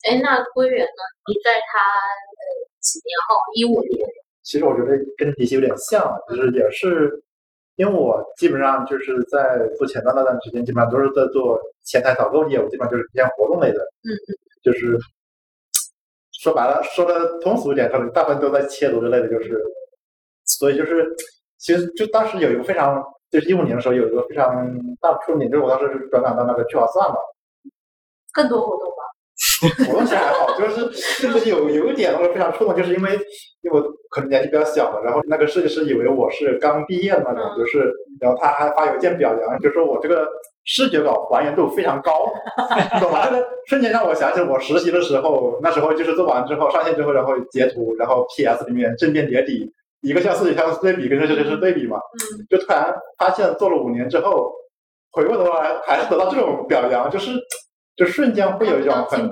[0.09, 1.03] 哎，那归元呢？
[1.27, 2.43] 你在他呃
[2.81, 4.09] 几年后，一五年。
[4.43, 7.21] 其实我觉得跟迪西有点像，就是也是，
[7.75, 13.81] 因为我基本上就是在做前端那段时间，基本上都是在做前台导购业务，基本上就是偏活动类的。
[13.81, 14.39] 嗯嗯。
[14.63, 14.97] 就是
[16.33, 19.61] 说白了，说的通俗一点，可能大部分都在切图之类的，就是，
[20.45, 21.07] 所以就是，
[21.59, 24.55] 其实就当时有一个非常，就是一五年的时候有一个非常
[25.01, 27.17] 大的出名，就是我当时转岗到那个聚划算嘛。
[28.33, 29.03] 更多活动吧。
[29.87, 33.13] 活动其实还好，就是就是有有一点我非常触动，就是因为
[33.63, 40.29] 因为我可能年纪比较小嘛，然后那个设计师以为我是刚毕业的那种，就是然后他还发邮件表扬，就说我这个
[40.65, 42.27] 视觉稿还原度非常高，
[43.01, 43.27] 懂吗？
[43.31, 51.99] 这个瞬间让我想起我实习的时候，那时候就是做完之后上线之后，然后截图，然后 PS 里面正面叠底，一个像素一个像素对比，跟这这是对比嘛，
[52.51, 54.53] 就突然发现做了五年之后，
[55.13, 57.31] 回过头来还是得到这种表扬，就是。
[57.97, 59.29] 就瞬间会有一种很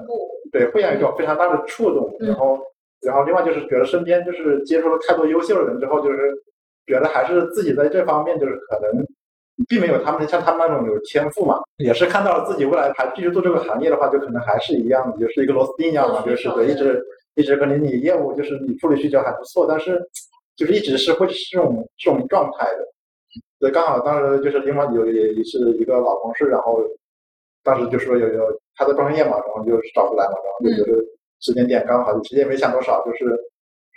[0.51, 2.59] 对，会有一种非常大的触动，然后，
[3.03, 6.19] 然后另外就是觉得身边就是接触了太多优秀的人之后，就是
[6.87, 9.05] 觉得还是自己在这方面就是可能
[9.69, 20.01] 并没有他们像他们那种有天赋嘛，也是看到了自己未来还继续做这个行业的话，就可能还是一样的，就是一个螺丝钉一样嘛，就是对，一直一直可能你业务就是你处理需求还不错，但是
[20.57, 22.87] 就是一直是会是这种这种状态的，
[23.59, 26.81] 对，刚好当时就是另外有也也是一个老同事，然后。
[27.65, 28.45] 当时就说有有
[28.77, 31.01] 他在创业嘛，然后就找过来嘛，然后就觉得
[31.41, 33.25] 时间点刚好，就时间没想多少，就是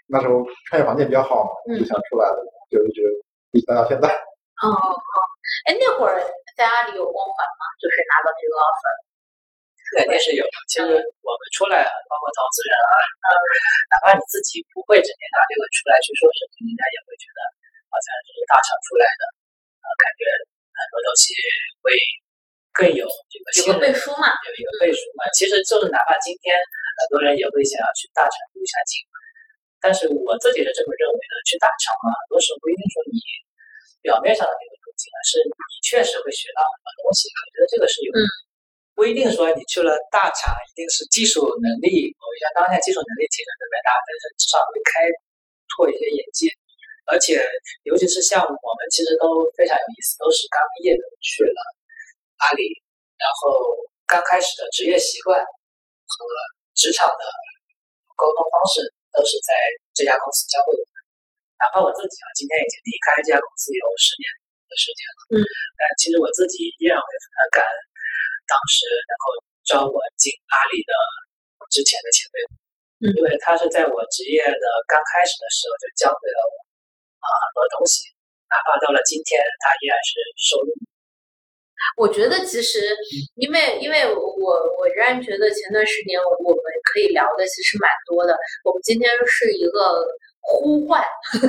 [0.08, 0.40] 那时候
[0.72, 2.40] 创业环境比较好嘛，就想出来了，
[2.72, 3.04] 就一直
[3.52, 4.08] 一直待到现在。
[4.08, 4.88] 哦哦，
[5.68, 6.16] 哎，那会儿
[6.56, 7.64] 在阿里有光环吗？
[7.78, 8.88] 就是拿到这个 offer，
[10.00, 10.48] 肯定是有。
[10.72, 12.92] 其实我们出来，包括投资人啊，
[13.92, 17.40] 哪怕你自己不会整天拿这个出来去说事情，人家也会觉得
[17.92, 19.24] 好像是大厂出来的，
[19.84, 20.24] 啊，感觉
[20.72, 21.36] 很多东西
[21.84, 21.92] 会。
[22.78, 25.26] 更有这个有个背书嘛，有一个背书嘛。
[25.34, 29.02] 其实就是哪怕今天很多人也会想要去大厂入一下境，
[29.82, 33.18] 但是我自己是这么认为的：去大厂嘛，很多时候不一定说你
[34.06, 37.26] 表面上的那个途径，而是你确实会学到很多东西。
[37.34, 38.14] 我觉得这个是有，
[38.94, 45.10] 不一定说你去了大厂一定是技术能力某一项当下技术能力提升特别大，但是至少会开
[45.74, 46.46] 拓一些眼界。
[47.10, 47.40] 而且
[47.88, 51.60] 尤其是像我们其实都非常有意思，都是刚毕业的去了。
[52.44, 52.70] 阿里，
[53.18, 53.74] 然后
[54.06, 56.14] 刚开始的职业习惯和
[56.78, 57.24] 职场的
[58.14, 59.54] 沟通方式都是在
[59.94, 60.96] 这家公司教会我的。
[61.58, 64.26] 哪怕我自己啊，今天已经离开这家公司有十年
[64.70, 65.36] 的时间了，嗯，
[65.74, 67.76] 但其实我自己依然会很感恩
[68.46, 69.26] 当时能够
[69.66, 70.94] 招我进阿里的
[71.74, 72.38] 之前的前辈，
[73.02, 76.54] 嗯，因为他是在我职业的刚开始的时候就教会了我
[77.26, 78.06] 啊很多东西，
[78.54, 80.70] 哪怕到了今天，他依然是受用。
[81.96, 82.80] 我觉得其实，
[83.36, 84.20] 因为因为我
[84.78, 86.62] 我仍然觉得前段时间我们
[86.94, 88.38] 可以聊的其实蛮多的。
[88.64, 90.06] 我们今天是一个
[90.42, 91.04] 呼唤，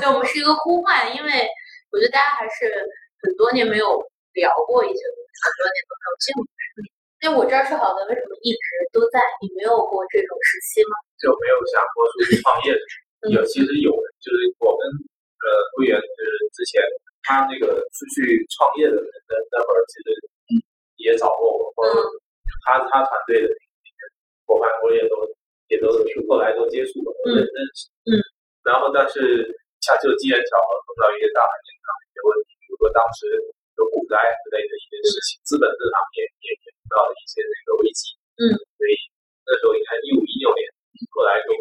[0.00, 1.48] 对，我们是一个呼唤，因为
[1.90, 2.68] 我觉得大家还是
[3.22, 4.00] 很多年没有
[4.34, 6.44] 聊过一些东西，很多年都没有见过。
[7.22, 9.20] 那我这儿是好的，为什么一直都在？
[9.40, 10.94] 你没有过这种时期吗？
[11.20, 12.74] 就没有想过出去创业？
[13.30, 14.80] 有，其实有，就是我们
[15.44, 15.46] 呃
[15.76, 16.82] 会员就是之前。
[17.22, 20.08] 他那个出去创业的那那会儿，其实
[20.98, 21.94] 也找过我，或者
[22.66, 24.00] 他他团队的那个
[24.46, 25.14] 伙伴，我也都
[25.70, 27.86] 也都是后来都接触过，都认认识。
[28.10, 28.18] 嗯。
[28.66, 29.46] 然后，但是
[29.82, 33.26] 恰就机缘巧合碰到一些大环境上一些问题，比如说当时
[33.78, 38.14] 有股灾之类的一些事情，资本市场也也也碰到了一些那个危机。
[38.38, 38.42] 嗯。
[38.78, 38.94] 所以
[39.46, 40.62] 那时候你看一五一六年，
[41.14, 41.54] 后来就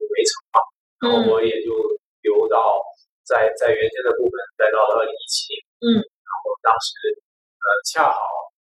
[0.00, 0.58] 就没成嘛，
[1.00, 1.72] 然后我也就
[2.24, 2.80] 留到。
[3.26, 6.94] 在在原先的部分待到了二零一七年，嗯，然后当时
[7.58, 8.18] 呃恰好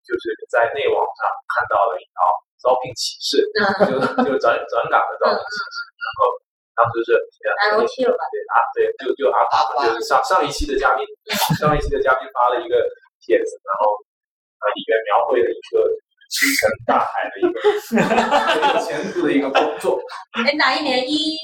[0.07, 2.16] 就是在内网上看到了一条
[2.62, 3.42] 招聘启事，
[3.90, 6.38] 就就转转岗的招聘启事，然后
[6.79, 7.11] 当时是
[7.75, 8.22] L T 了吧？
[8.31, 11.05] 对啊，对，就就阿法就是上上一期的嘉宾，
[11.59, 12.78] 上一期的嘉宾发了一个
[13.20, 13.99] 帖子，然后
[14.62, 15.91] 啊里面描绘了一个
[16.30, 20.01] 星辰大海的 一个前途的一个工作。
[20.47, 21.05] 哎，哪一年？
[21.09, 21.37] 一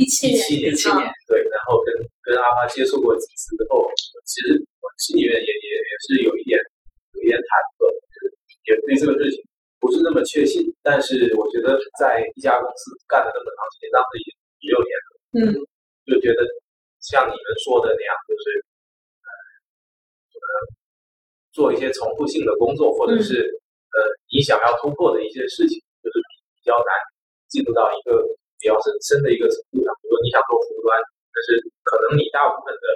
[0.00, 1.92] 一七年，一七年，对，然后跟
[2.24, 3.84] 跟阿发接触过几次之后，
[4.24, 6.56] 其实我心里面也也也是有一点
[7.12, 7.44] 有一点忐
[7.76, 8.32] 忑，就是
[8.64, 9.36] 也对这个事情
[9.76, 10.64] 不是那么确信。
[10.80, 15.38] 但是我觉得在一家公司干了那么长时间，当时已经十六年了，嗯，
[16.08, 16.48] 就觉得
[17.04, 18.44] 像你们说的那样，就是
[19.20, 19.28] 呃，
[20.32, 20.44] 能
[21.52, 23.96] 做一些重复性的工作，或者是呃
[24.32, 26.16] 你想要突破的一些事情，就是
[26.56, 26.88] 比较难
[27.52, 28.16] 进入到一个
[28.60, 29.88] 比较深深的一个程度上。
[30.04, 30.92] 比如你想做服务端，
[31.32, 31.56] 但是
[31.88, 32.86] 可能你大部分的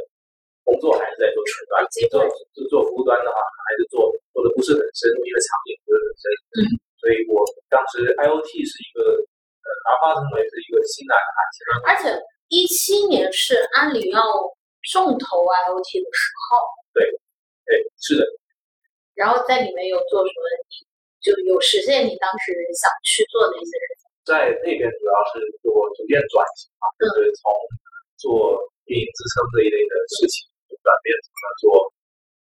[0.63, 6.25] 工作还是在做前端，做做做服务端的话，还是做做的不是很深，因为场景不是很深。
[6.55, 6.59] 嗯，
[7.01, 7.41] 所以我
[7.73, 11.59] 当时 IOT 是一个呃阿发成为是一个新的案件，
[11.89, 12.05] 而且
[12.53, 14.21] 一七年是阿里要
[14.93, 16.61] 重投 IOT 的时候。
[16.93, 17.09] 对，
[17.65, 18.23] 对，是的。
[19.15, 20.45] 然后在里面有做什么？
[21.25, 24.04] 就有实现你当时想去做的一些事情。
[24.25, 27.53] 在那边主要是做逐渐转型嘛，就是从
[28.17, 28.57] 做
[28.89, 30.49] 运营支撑这一类的事情，
[30.81, 31.65] 转变成了做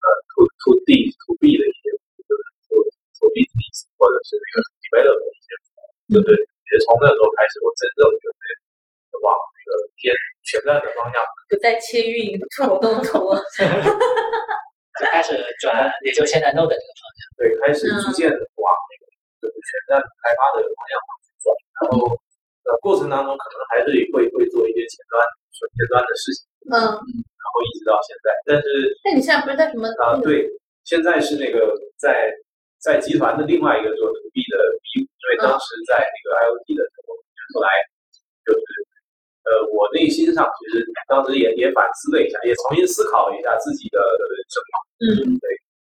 [0.02, 1.90] 呃 to to D to B 的一些，
[2.24, 2.78] 就是做
[3.18, 4.56] to B business 或者是那个
[4.86, 5.48] develop 的一些，
[6.14, 6.28] 就是
[6.70, 8.42] 也从那时候开始，我真正准备
[9.22, 10.14] 往那个偏
[10.46, 11.18] 全站的方向，
[11.50, 13.34] 不再切运营，土动图。
[14.94, 17.20] 就开始转，也就现在 Node 这个方向。
[17.34, 19.10] 对，开始逐渐往那个
[19.42, 20.94] 就是全站开发的方向
[21.52, 22.16] 然后
[22.64, 25.18] 呃过程当中可能还是会会做一些前端
[25.52, 26.40] 纯前端的事情。
[26.70, 26.74] 嗯。
[26.74, 28.64] 然后一直到现在，但是
[29.04, 29.86] 那你现在不是在什么？
[30.02, 30.48] 啊，对，
[30.82, 32.32] 现在是那个在
[32.80, 37.14] 在集团的另外一个做 To B 的 B 五，因为当时在那个 IOT 的时候，
[37.54, 37.68] 后来
[38.46, 38.64] 就是。
[39.44, 44.74] 呃，我内心上其实当时也也反思了一下，也重新思考了一下自己的人生嘛。
[45.04, 45.44] 嗯，对，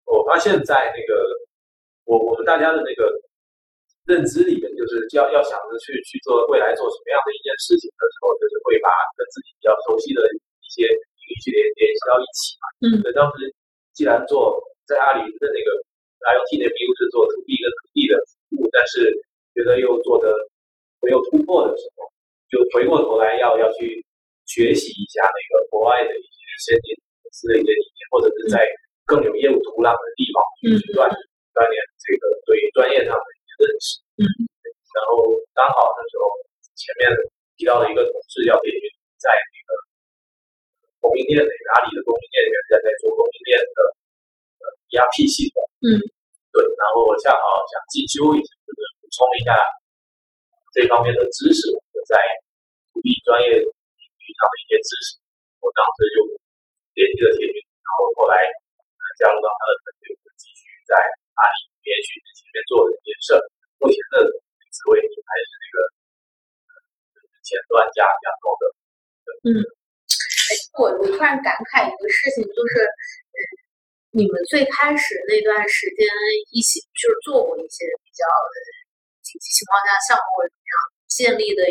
[0.09, 1.21] 我发现在那个
[2.05, 3.05] 我我们大家的那个
[4.05, 10.21] 认知里面，就是要要想着去去做未来做什么样的一件事情的时候，就是会把跟自己比较熟悉的
[10.61, 12.63] 一些领域去联联系到一起嘛。
[12.85, 13.49] 嗯，所以当时
[13.97, 15.69] 既然做在阿里的那个
[16.25, 18.13] IoT 那边是做 To B 跟 To B 的
[18.49, 19.09] 服务，但是
[19.57, 20.29] 觉得又做的
[21.01, 22.05] 没有突破的时候。
[22.45, 24.05] 就回过头来要要去
[24.45, 28.61] 学习一下那个国外的一些先进公司的一些理念，或者是在
[29.03, 31.09] 更有业务土壤的地方去锻
[31.57, 33.27] 锻炼这个对专业上的
[33.61, 33.99] 认识。
[34.19, 34.23] 嗯，
[34.95, 36.27] 然后刚好那时候
[36.75, 37.07] 前面
[37.55, 38.83] 提到的一个同事要培训
[39.15, 39.69] 在那个
[40.99, 43.79] 供应链的阿里的供应链里面在在做供应链的
[44.59, 45.63] 呃 ERP 系统。
[45.85, 45.99] 嗯，
[46.51, 49.53] 对，然后我恰好想进修一下，就是补充一下
[50.73, 51.69] 这方面的知识。
[51.71, 52.15] 我在
[52.91, 55.19] 土地专业领域上的一些知识，
[55.59, 56.23] 我当时就
[56.95, 58.39] 联系了铁军，然后后来
[59.19, 63.37] 加入到他的团队，继续在阿里连续前面做的一件事。
[63.77, 65.77] 目前的职位还是那个
[67.45, 68.63] 前端加加高的。
[69.45, 70.49] 嗯，哎，
[70.81, 72.73] 我我突然感慨一个事情，就是
[74.17, 76.01] 你们最开始那段时间
[76.49, 78.25] 一起就是做过一些比较
[79.21, 80.73] 紧急情况下项目或者怎么样
[81.05, 81.61] 建立的。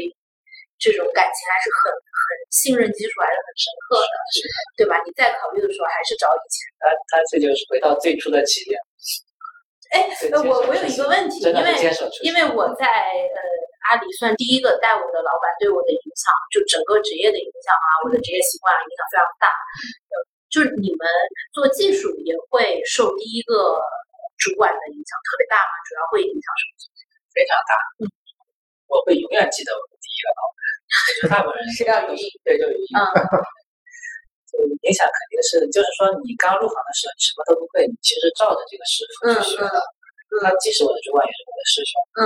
[0.76, 4.14] 这种感情还是很很信任基础还是很深刻的，
[4.76, 5.00] 对吧？
[5.06, 6.66] 你再考虑的时候还是找以前。
[6.76, 8.76] 他他这就是回到最初的起点。
[9.94, 10.10] 哎，
[10.42, 11.70] 我我有一个问题，因为
[12.26, 13.38] 因为我在呃
[13.86, 19.46] 阿里算第一个带我的老板，对我的影响就整个职业的影响啊，我的职业习惯啊影响非常大。
[20.10, 20.12] 呃，
[20.50, 21.06] 就是你们
[21.54, 23.78] 做技术也会受第一个
[24.42, 25.72] 主管的影响特别大吗？
[25.86, 26.90] 主要会影响什么？
[27.30, 27.72] 非常大。
[28.02, 28.10] 嗯，
[28.90, 30.58] 我会永远记得我的第一个老板。
[30.90, 32.82] 我觉得大部分人是要有意，对，就有意。
[32.98, 33.22] 嗯，就
[34.86, 39.78] 影响肯定是，就是说你刚入行的时候，你什么都不会，你其实照着这个师傅去学的。
[40.42, 41.92] 他既是我的主管，也是我的师兄。
[42.18, 42.22] 嗯，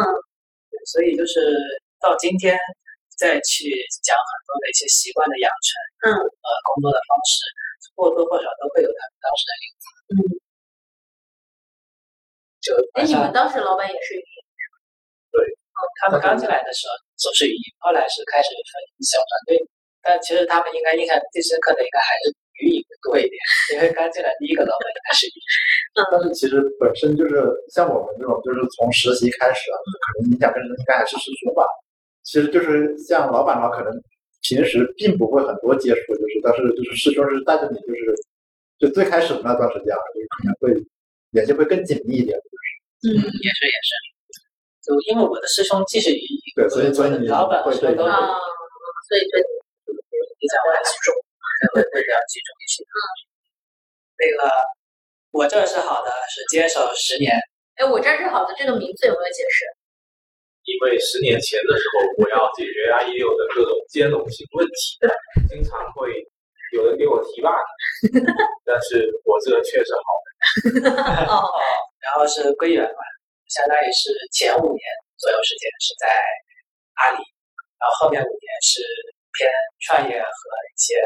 [0.73, 1.53] 对，所以就是
[2.01, 2.57] 到今天
[3.21, 3.69] 再去
[4.01, 5.69] 讲很多的一些习惯的养成，
[6.09, 7.37] 嗯，呃，工作的方式，
[7.93, 9.85] 或多或少都会有他们当时的影子。
[10.09, 10.17] 嗯，
[12.65, 14.37] 就哎，你们当时老板也是语音
[15.31, 15.45] 对，
[16.01, 16.97] 他们刚进来的时候。
[17.19, 18.73] 总是语音，后来是开始分
[19.03, 19.59] 小团队，
[20.09, 22.33] 但其实他们应该印象最深刻的应该还是
[22.65, 23.37] 语音多一点，
[23.77, 25.45] 因为刚进来第一个老板应该是语音。
[26.09, 31.69] 但是其实本身就是像我们这种，就是从实习开始啊，可能影响更深应该还是师兄吧。
[32.25, 33.93] 其实就是像老板的话，可能
[34.41, 38.17] 平时并不会很多接触，就是但是就是师兄是带着你，就是
[38.79, 40.87] 就最开始的那段时间啊，就是可能会
[41.31, 42.39] 联系会更紧密一点，
[43.03, 43.91] 就是嗯，也是也是。
[44.85, 49.43] 就因为我的师兄既是以对，所以所以你老板会对都啊，所以对
[50.39, 50.55] 比较
[50.87, 51.13] 器重，
[51.75, 52.83] 会会比较器重一些。
[52.87, 52.99] 嗯，
[54.19, 54.51] 那个
[55.31, 57.35] 我这是好的，是坚守十年。
[57.77, 59.67] 哎，我这是好的，这个名字有没有解释？
[60.69, 65.01] 因为十年前的时候，我要解决 IE 六的各种兼容性问题，
[65.49, 66.13] 经常会
[66.73, 67.57] 有人给我提 bug，
[68.69, 71.33] 但是我这个确实好的。
[71.33, 71.41] 哦，
[72.05, 73.01] 然后是归元嘛。
[73.49, 74.85] 相当于是前五年
[75.17, 76.13] 左右时间是在
[77.01, 77.25] 阿里，
[77.81, 78.85] 然后后面五年是
[79.37, 79.51] 偏
[79.85, 80.39] 创业和
[80.71, 80.97] 一些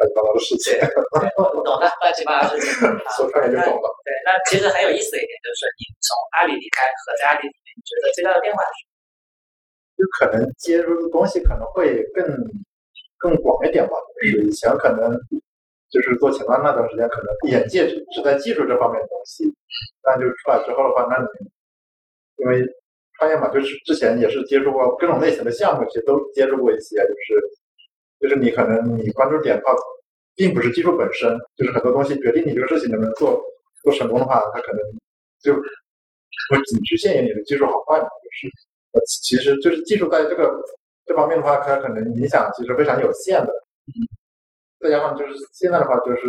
[0.00, 0.74] 乱七八糟的事情。
[1.36, 2.88] 我懂的，乱七八糟的事情。
[3.14, 3.86] 说创业就懂了。
[4.02, 8.90] 对，那其实很有意思的一点就是，你从阿里离开和在阿里里面，你觉得最大的变化是什么？
[10.00, 12.24] 就可能接触的东西可能会更
[13.18, 13.92] 更广一点吧。
[14.16, 15.12] 就是以前可能
[15.92, 19.44] 就是做前端那段时间，可能眼界只只在技术这方面的东西，
[20.02, 21.50] 但就是出来之后的话，那你
[22.40, 22.64] 因为
[23.20, 27.50] 创业嘛，就是之前也是接触过各种类型的项目，其实都接触过一些，就是
[28.18, 29.76] 就是你可能你关注点它
[30.34, 33.38] 并不是技术本身，就是很多东西决定你这个事情能不能做
[33.82, 34.80] 做成功的话，它可能
[35.42, 40.50] 就不仅局限于你的技术好坏嘛，就是其实就是技术在这个
[41.04, 43.52] 这方面的话，它可能影响其实非常有限的。
[43.86, 44.08] 嗯
[44.80, 46.22] 再加上就是现在的话，就是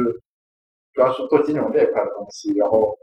[0.93, 2.97] 主要是做金融这一块的东西，然后。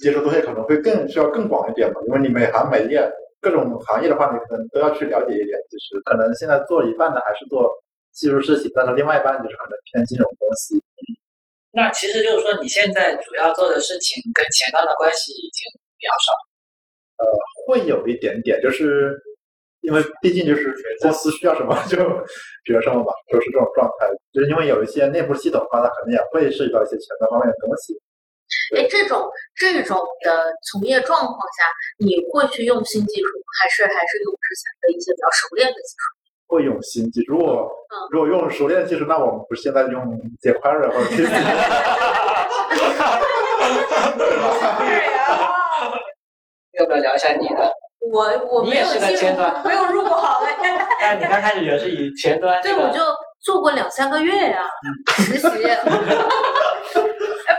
[0.00, 3.06] 接触东西可能会更需要更广一点嘛，因为你每行每业
[3.40, 5.58] 各种行业的话，你可能都要去了解一点。
[5.70, 7.70] 就是可能现在做一半的还是做
[8.12, 10.74] 技术事情，但是另外一半就是可能偏金融公司。
[11.72, 16.32] 那其实就是说，你现在主要做的事情跟前端的关系已经比较少。
[17.20, 17.24] 呃，
[17.66, 19.14] 会有一点点，就是
[19.82, 21.96] 因为毕竟就是公司需要什么 就
[22.64, 24.08] 学什么嘛，就是这种状态。
[24.32, 27.94] 就是因为有一些内部系统的话，它可能也会涉及到一些前端方面的东西。
[28.76, 31.64] 哎，这种这种的从业状况下，
[31.98, 33.26] 你会去用新技术，
[33.62, 36.02] 还是还是用之前的一些比较熟练的技术？
[36.46, 37.32] 会用新技术。
[37.32, 37.70] 如果
[38.10, 40.02] 如果用熟练的技术，那我们不是现在用
[40.42, 41.26] jQuery 或者 p y
[46.78, 47.72] 要不要聊一下你的？
[48.00, 50.54] 我我没有前端，没有入过行哎。
[51.00, 52.60] 但你刚开始也是以前端。
[52.62, 53.00] 对，我就
[53.40, 54.64] 做过两三个月呀，
[55.18, 55.46] 实习。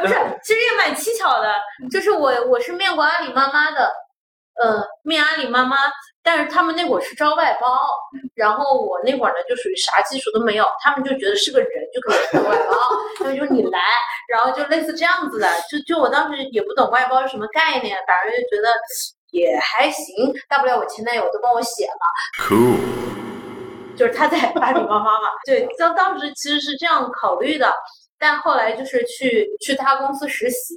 [0.02, 1.54] 不是，其实也蛮蹊跷的，
[1.92, 3.92] 就是我我是面过阿里妈妈的，
[4.62, 5.78] 呃，面阿里妈妈，
[6.24, 7.80] 但是他们那会儿是招外包，
[8.36, 12.76] 然后我那会儿呢就属于啥技术都没有，他们就觉得是个人就可以招外包，
[13.18, 13.80] 他们就说你来，
[14.28, 18.70] 然后就类似这样子的，就就我当时也不懂外包是什么概念，反正就觉得
[19.32, 22.78] 也还行，大不了我前男友都帮我写了，cool，
[23.96, 27.74] 就是他在阿里妈妈嘛，对，当当时其实是这样考虑的。
[28.22, 30.76] 但后来就是去去他公司实习，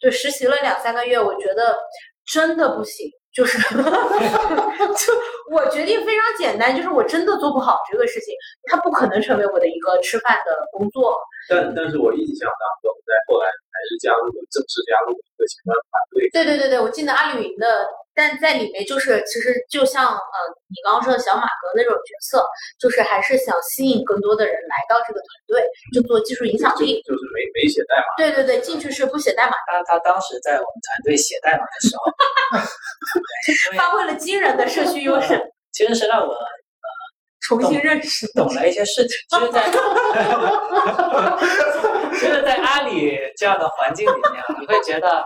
[0.00, 1.78] 就实习了两三个月，我觉得
[2.26, 5.12] 真的不行，就是 就
[5.52, 11.16] 我决定非常简单，就是我真的做不好这个事情，它不可能成为我的一个吃饭的工作。
[11.48, 16.28] 但但是我印象当中，在后来还是加入了正式加入一个前端团队。
[16.32, 17.86] 对对对对，我进的阿里云的。
[18.18, 22.44] 但在里面就是，其实就像呃，你刚刚说的小马哥那种角色，
[22.80, 25.62] 就是还是想吸引更多的人来到这个团队，
[25.94, 27.00] 就做技术影响力。
[27.06, 28.02] 就是没没写代码。
[28.16, 29.52] 对对对，进去是不写代码。
[29.70, 35.40] 他他当时在我们团队写代码的时候， 发挥了惊人的社区优势。
[35.70, 36.40] 其实是让我呃
[37.40, 39.16] 重新认识，懂了一些事情。
[39.30, 39.62] 其实， 在
[42.18, 45.24] 其实，在阿里这样的环境里面，你会觉得。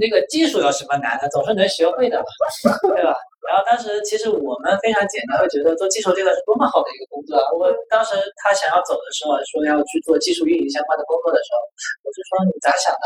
[0.00, 1.28] 那个技术有什么难的？
[1.28, 2.16] 总是能学会的，
[2.88, 3.14] 对吧？
[3.48, 7.36] 然后当时其实我们非常简单，会觉得做技术这个是多么好的一个工作。
[7.56, 11.58] 我当时他想要走的时候，说要去做技术运营相关的工作的时候，
[12.04, 13.04] 我就说你咋想的？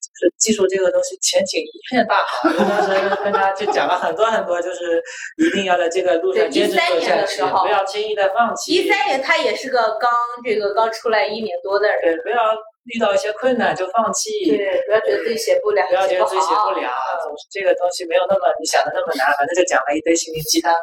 [0.00, 2.48] 就是技术这个东西前景一片大好。
[2.54, 5.02] 当时跟他就讲了很多很多，就是
[5.38, 8.72] 一定要在这个路上坚持走下去，不要轻易的放弃。
[8.72, 10.08] 一三年他也是个刚
[10.44, 12.38] 这个刚出来一年多的人，对，不要。
[12.84, 16.90] 遇到一些困难就放弃，对，不要觉得自己写不了，不要觉得自己写不了，
[17.22, 20.74] 总是这个东西没有那么你想的那么难，反正就讲了一堆心灵鸡汤。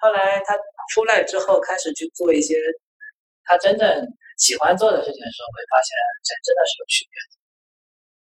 [0.00, 0.56] 后来他
[0.92, 2.56] 出来之后，开始去做一些
[3.44, 3.86] 他真正
[4.38, 5.90] 喜欢做的事情的时候，会发现
[6.24, 7.14] 真真的是有区别。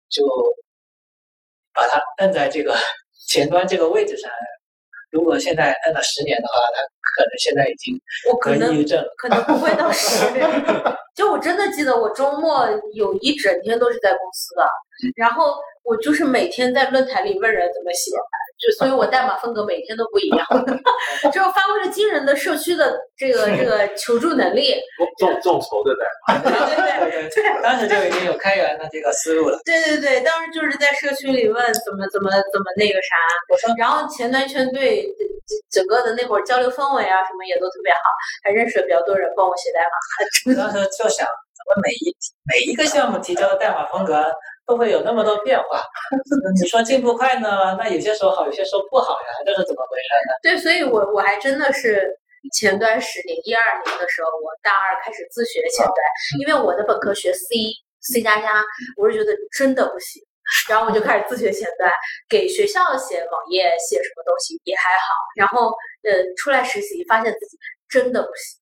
[0.09, 0.25] 就
[1.75, 2.75] 把他摁在这个
[3.29, 4.31] 前端这个位置上，
[5.11, 6.83] 如果现在按照十年的话，他
[7.17, 7.99] 可能现在已经
[8.59, 10.49] 得抑郁症了，可能不会到十 年。
[11.15, 14.63] 就我真的记得，我周末有一整天都是在公司的，
[15.17, 18.13] 然后我就是每天在论坛里问人怎么写，
[18.59, 20.47] 就所以我代码风格每天都不一样，
[21.33, 24.75] 就发挥了惊人的社区的这个 这个求助能力。
[25.19, 29.59] 众众筹的代码，对对对，当时就已经有开源的这个思路了。
[29.65, 33.15] 对对对，当时就是在社区里问怎么怎么怎么那个啥，
[33.51, 35.07] 我说，然后前端圈对
[35.71, 37.99] 整个的那会儿交流氛围啊什么也都特别好，
[38.45, 40.53] 还认识了比较多人帮我写代码。
[40.53, 41.09] 我当时就。
[41.09, 42.15] 想怎么每一
[42.53, 44.31] 每一个项目提交的代码风格
[44.69, 45.83] 都会有那么多变化？
[46.61, 47.75] 你说进步快呢？
[47.79, 50.33] 那有些时候好，有些时候不好呀，这是怎么回事呢？
[50.43, 52.07] 对，所以我我还真的是
[52.53, 55.97] 前端十年，一二年的时候，我大二开始自学前端，
[56.41, 57.49] 因为我的本科学 C
[58.01, 58.63] C 加加，
[58.99, 60.23] 我是觉得真的不行，
[60.69, 61.91] 然后我就开始自学前端，
[62.29, 65.73] 给学校写网页，写什么东西也还好，然后
[66.05, 67.57] 呃出来实习，发现自己
[67.89, 68.61] 真的不行。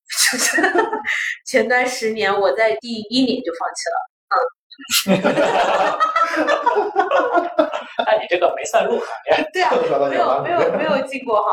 [1.44, 3.98] 前段十年我在第一年就放弃了。
[4.30, 4.55] 嗯。
[8.06, 9.36] 那你这个没算入行呀？
[9.52, 9.70] 对啊，
[10.10, 11.48] 没有没有没有进过行。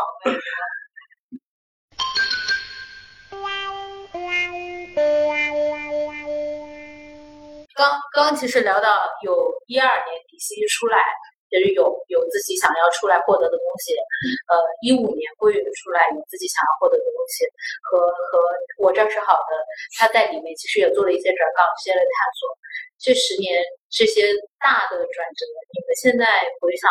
[7.75, 8.87] 刚刚其实聊到
[9.23, 10.99] 有一二年底薪出来，
[11.49, 13.93] 就是有有自己想要出来获得的东西。
[14.47, 14.53] 呃，
[14.85, 17.45] 一五年归云出来有自己想要获得的东西，
[17.81, 17.97] 和
[18.29, 18.37] 和
[18.77, 19.57] 我这是好的，
[19.97, 22.45] 他在里面其实也做了一些转岗，一些的探索。
[23.03, 23.51] 这十年
[23.91, 24.23] 这些
[24.63, 26.23] 大的转折，你们现在
[26.63, 26.87] 回想，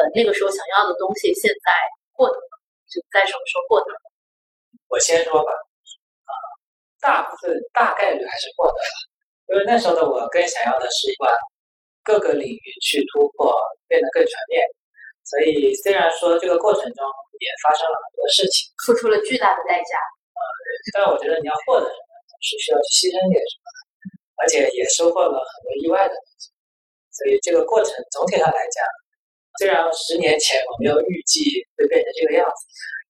[0.00, 1.68] 呃，那个时候想要的东西，现在
[2.16, 2.48] 获得了，
[2.88, 3.92] 就在什么时候获得？
[4.88, 5.52] 我先说吧，
[6.24, 6.32] 啊，
[7.04, 8.96] 大部分大概率还是获得了。
[9.52, 11.28] 因为那时候的我更想要的是往
[12.02, 13.52] 各个领域去突破，
[13.86, 14.64] 变得更全面。
[15.28, 17.00] 所以虽然说这个过程中
[17.44, 20.00] 也发生了很多事情，付出了巨大的代价。
[20.32, 20.40] 呃，
[20.96, 22.08] 但我觉得你要获得什么，
[22.40, 23.75] 是需要去牺牲点什么的，
[24.40, 26.50] 而且也收获了很多意外的东西。
[27.10, 28.84] 所以这个过程总体上来讲，
[29.58, 32.60] 虽然十年前我没有预计会变成这个样子，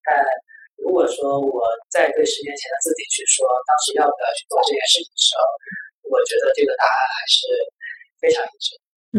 [0.06, 0.22] 但
[0.78, 5.42] 如果说我在对十年前的自己去说，当时要不要去做这件事情的时候，
[6.14, 7.42] 我觉得这个答案还是
[8.20, 8.78] 非常一致。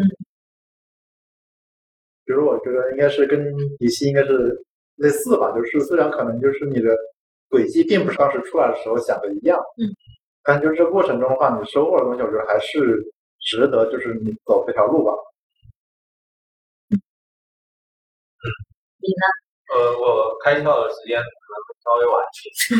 [2.24, 4.64] 比如我觉得应该是跟李希应该是
[4.96, 6.96] 类似吧，就是虽然可能就是你的
[7.50, 9.84] 轨迹并不是当时出来的时候想的一样，嗯，
[10.42, 13.04] 但就是这过程中的话，你收获的东西，我觉得还是
[13.40, 15.12] 值得，就是你走这条路吧。
[16.90, 16.96] 嗯，
[19.02, 19.24] 你呢？
[19.68, 22.72] 呃，我开窍的时间可能稍微晚一些，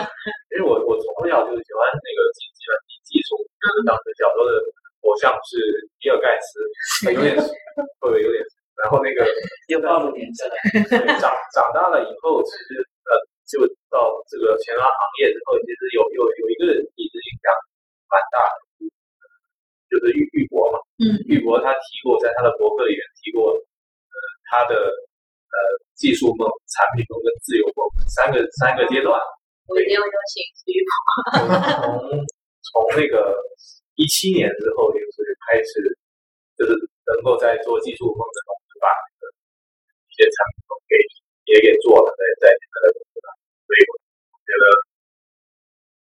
[0.56, 3.36] 因为我我从小就喜欢那个计算机技术。
[3.86, 4.52] 当时小时候的
[5.02, 5.60] 偶像是
[6.00, 8.40] 比尔盖茨，有点会不会有点？
[8.80, 9.28] 然后那个
[9.68, 10.54] 又暴露年纪了。
[11.20, 13.12] 长长大了以后，其实呃，
[13.50, 13.58] 就
[13.90, 13.98] 到
[14.30, 17.50] 这个前端行业之后，其实有有有一个人一直影响
[18.06, 18.54] 蛮大的，
[19.90, 20.78] 就是玉玉博嘛。
[21.02, 21.18] 嗯。
[21.26, 25.56] 玉博他提过，在他的博客里面提过，呃，他的呃
[25.98, 29.18] 技术梦、产品梦跟自由梦三个三个阶段。
[29.66, 30.90] 我一定要邀请玉博。
[31.34, 32.22] 从
[32.62, 33.34] 从那个
[33.98, 35.98] 一七年之后，就是开始，
[36.54, 36.74] 就是
[37.10, 39.30] 能够在做技术梦的同时，把那个
[40.06, 40.94] 一些产品给
[41.50, 42.94] 也给做了，在在现在的
[43.70, 44.64] 所以我觉得，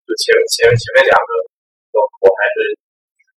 [0.03, 1.31] 就前前前面两个，
[1.95, 2.59] 我我还是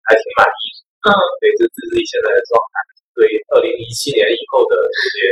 [0.09, 0.63] 还挺满意，
[1.05, 2.81] 嗯，对自自己现在的状态，
[3.13, 5.29] 对二零一七年以后的这些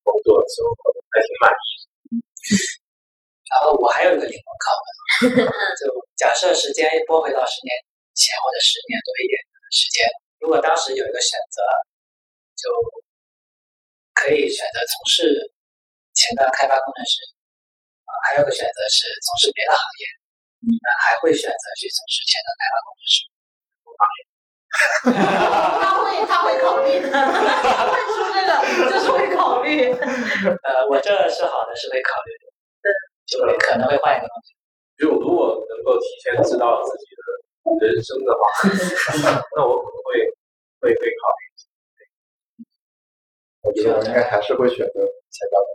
[0.00, 1.68] 工作生活还挺满意。
[3.52, 4.88] 然后我还有一个灵魂拷问。
[5.76, 7.70] 就假设时间拨回到十年
[8.16, 10.08] 前或者十年多一点的时间，
[10.40, 11.60] 如果当时有一个选择，
[12.56, 12.64] 就
[14.16, 15.52] 可以选择从事
[16.16, 17.20] 前端开发工程师，
[18.24, 20.02] 还有个选择是从事别的行业，
[20.64, 23.18] 你们还会选择去从事前端开发工程师？
[25.80, 28.50] 他会，他会考虑的，他会说这个，
[28.92, 29.92] 就是会考虑。
[29.92, 32.44] 呃，我这是好的，是会考虑的，
[33.26, 34.54] 就会可能会换一个东西。
[34.98, 38.40] 就如果能够提前知道自己的人生的话，
[39.56, 40.20] 那我可能会
[40.80, 41.40] 会会考虑。
[43.62, 45.00] 我觉得应该还是会选择
[45.30, 45.68] 前端的。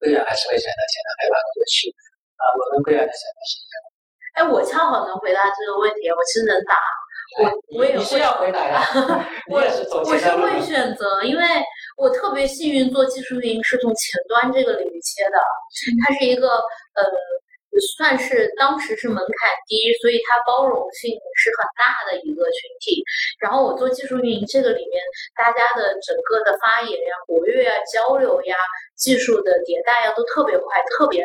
[0.00, 1.88] 微软还是会选择前端开发工作室
[2.36, 3.88] 啊，我跟微软的选择是一样的。
[4.36, 6.76] 哎，我恰好能回答这个问题，我其实能答。
[7.38, 8.80] 我我也是要回答呀。
[9.50, 11.42] 我也是我是会选择，因为
[11.96, 15.38] 我特别幸运做技术运营是从前端这个领域切的，
[16.06, 17.02] 它是一个呃。
[17.80, 23.02] 算是当时是门槛低，所以它包容性是很大的一个群体。
[23.38, 25.02] 然后我做技术运营，这个里面
[25.36, 28.54] 大家的整个的发言呀、活跃呀、交流呀、
[28.96, 31.24] 技术的迭代呀，都特别快，特别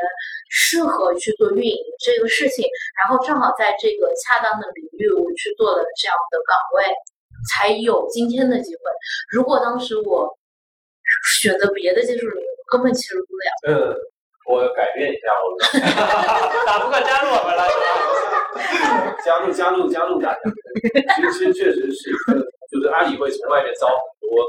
[0.49, 2.65] 适合去做运营这个事情。
[2.99, 6.85] 然后正好在这个恰当的领域，我去做了这样的岗位，
[7.49, 8.81] 才有今天的机会。
[9.29, 10.27] 如果当时我
[11.39, 13.33] 选择别的技术领域，根本切入不
[13.71, 13.95] 了。
[14.49, 15.45] 我改变一下，我
[16.65, 19.15] 打不过加入我们了是吧？
[19.23, 20.39] 加入加入加入大家。
[21.15, 22.09] 其实确实是，
[22.71, 24.43] 就是阿里会从外面招很多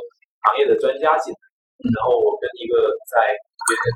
[0.48, 1.38] 行业的专家进来。
[1.82, 3.34] 然后我跟一个在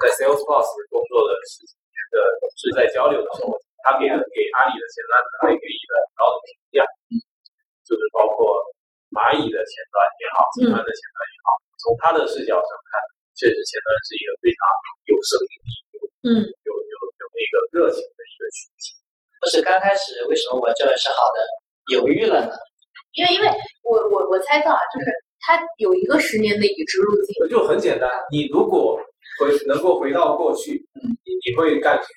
[0.02, 3.54] 在 Salesforce 工作的十几年的同事在交流的时候，
[3.86, 5.12] 他给了给阿里的前端
[5.46, 6.82] 还给一个很高的评价，
[7.86, 8.58] 就是包括
[9.14, 12.98] 蚂蚁的前端也好，集团的前端也好，从他的视角上看，
[13.38, 14.58] 确实前端是一个非常
[15.06, 15.85] 有生命力。
[16.26, 18.98] 嗯，有有有那个热情的一个群体。
[19.40, 21.38] 不是刚开始为什么我这是好的，
[21.94, 22.52] 犹豫了呢？
[23.14, 23.48] 因为因为
[23.84, 25.06] 我我我猜到啊，就是
[25.40, 27.48] 他有一个十年的已知路径。
[27.48, 28.98] 就很简单，你如果
[29.38, 30.72] 回能够回到过去，
[31.24, 32.08] 你你会干什么？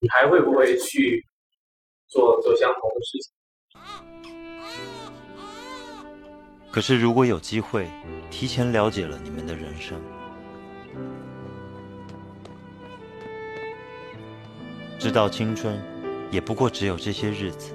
[0.00, 1.22] 你还会不会去
[2.08, 3.32] 做做相同的事情？
[6.72, 7.86] 可是，如果有机会
[8.30, 10.00] 提前了解了你们的人生，
[15.02, 15.76] 知道青春
[16.30, 17.74] 也不过只有这些日子，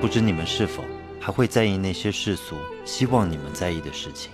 [0.00, 0.84] 不知你们是否
[1.20, 2.54] 还会在意那些世俗
[2.84, 4.30] 希望你们在意的事情？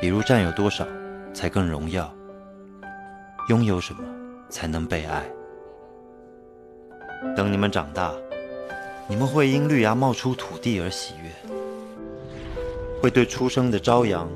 [0.00, 0.86] 比如占有多少
[1.34, 2.14] 才更荣耀？
[3.48, 4.04] 拥有什么
[4.48, 5.28] 才能被爱？
[7.36, 8.12] 等你们长大，
[9.08, 11.30] 你们会因绿芽冒出土地而喜悦，
[13.00, 14.28] 会对出生的朝阳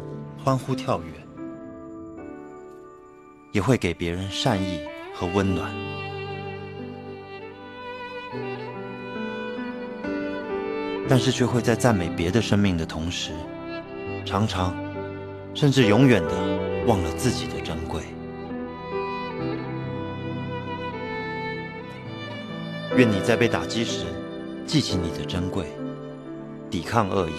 [0.42, 1.12] 欢呼跳跃，
[3.52, 4.80] 也会给别人善意
[5.14, 5.70] 和温暖，
[11.08, 13.32] 但是却会在赞美别的生命的同时，
[14.24, 14.74] 常常。
[15.56, 18.02] 甚至永远的忘了自己的珍贵。
[22.96, 24.06] 愿你在被打击时
[24.64, 25.66] 记起你的珍贵，
[26.70, 27.32] 抵抗恶意；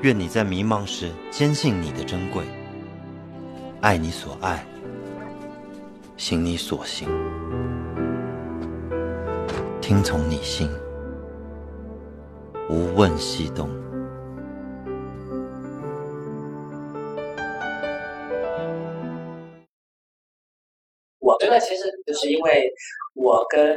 [0.00, 2.44] 愿你在迷茫时坚信你的珍贵，
[3.82, 4.64] 爱你所爱，
[6.16, 7.06] 行你所行，
[9.82, 10.70] 听从你心，
[12.70, 13.68] 无问西东。
[21.50, 22.70] 那其实就是因为
[23.18, 23.74] 我跟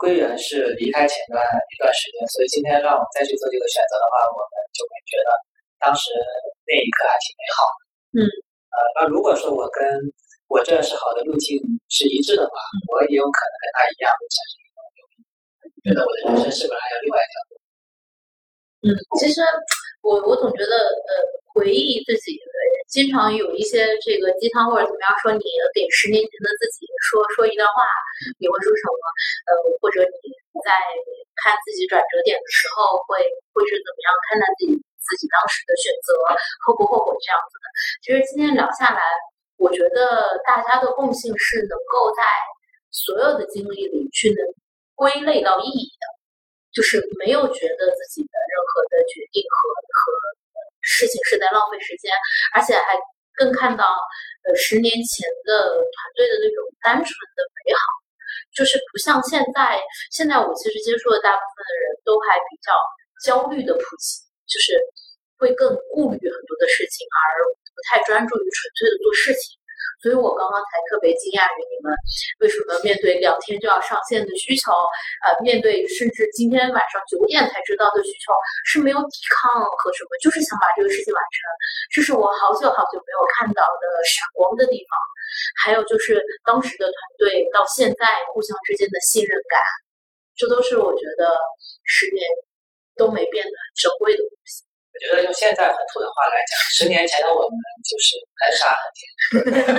[0.00, 5.28] 归元是离开前段一段时间，所以今天让我再去做这个选择的话，我们就会觉得
[5.76, 6.08] 当时
[6.64, 7.80] 那一刻还挺美好的。
[8.16, 8.18] 嗯，
[8.72, 9.84] 呃，那如果说我跟
[10.48, 11.60] 我这认识好的路径
[11.92, 12.56] 是一致的话，
[12.88, 15.14] 我也有可能跟他一样产生一种犹豫，
[15.84, 17.59] 觉得我的人生是不是还有另外一条路？
[18.82, 19.40] 嗯，其实
[20.02, 21.40] 我我总觉得呃。
[21.50, 22.38] 回忆自己，
[22.86, 25.42] 经常有一些这个鸡汤或者怎么样说，你
[25.74, 27.82] 给十年前的自己说说一段话，
[28.38, 29.02] 你会说什么？
[29.50, 29.50] 呃，
[29.82, 30.30] 或者你
[30.62, 30.70] 在
[31.42, 33.18] 看自己转折点的时候，会
[33.50, 36.14] 会是怎么样看待自己自己当时的选择，
[36.62, 37.66] 后不后悔这样子的？
[37.98, 39.02] 其实今天聊下来，
[39.58, 42.22] 我觉得大家的共性是能够在
[42.94, 44.38] 所有的经历里去能
[44.94, 46.04] 归类到意义的，
[46.80, 50.16] 就是没有觉得自己的任何的决定和和。
[50.80, 52.08] 事情是在浪费时间，
[52.56, 52.96] 而且还
[53.36, 53.84] 更看到，
[54.48, 57.84] 呃，十年前的团队的那种单纯的美好，
[58.56, 59.76] 就是不像现在。
[60.10, 62.72] 现在我其实接触的大部分的人都还比较
[63.28, 64.80] 焦虑的普及，就是
[65.36, 69.59] 会更顾虑很多的事情，而不太专注于纯粹的做事情。
[70.00, 71.92] 所以我刚刚才特别惊讶于你们
[72.40, 74.72] 为什么面对两天就要上线的需求，
[75.24, 78.32] 呃，面对甚至今天晚上九点才知道的需求
[78.64, 81.36] 是没有抵抗和什么，就是想把这个事情完成。
[81.92, 84.96] 这是我好久好久没有看到的闪光的地方。
[85.62, 89.60] 还有就是当时的团队到现在互相之间的信任感，
[90.34, 91.36] 这都是我觉得
[91.84, 92.24] 十年
[92.96, 94.64] 都没变的珍贵的东西。
[94.92, 99.70] 我觉得用现在很土的话来讲， 十年前的我们就是很傻很天真。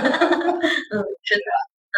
[0.92, 1.50] 嗯，真的，
[1.92, 1.98] 嗯，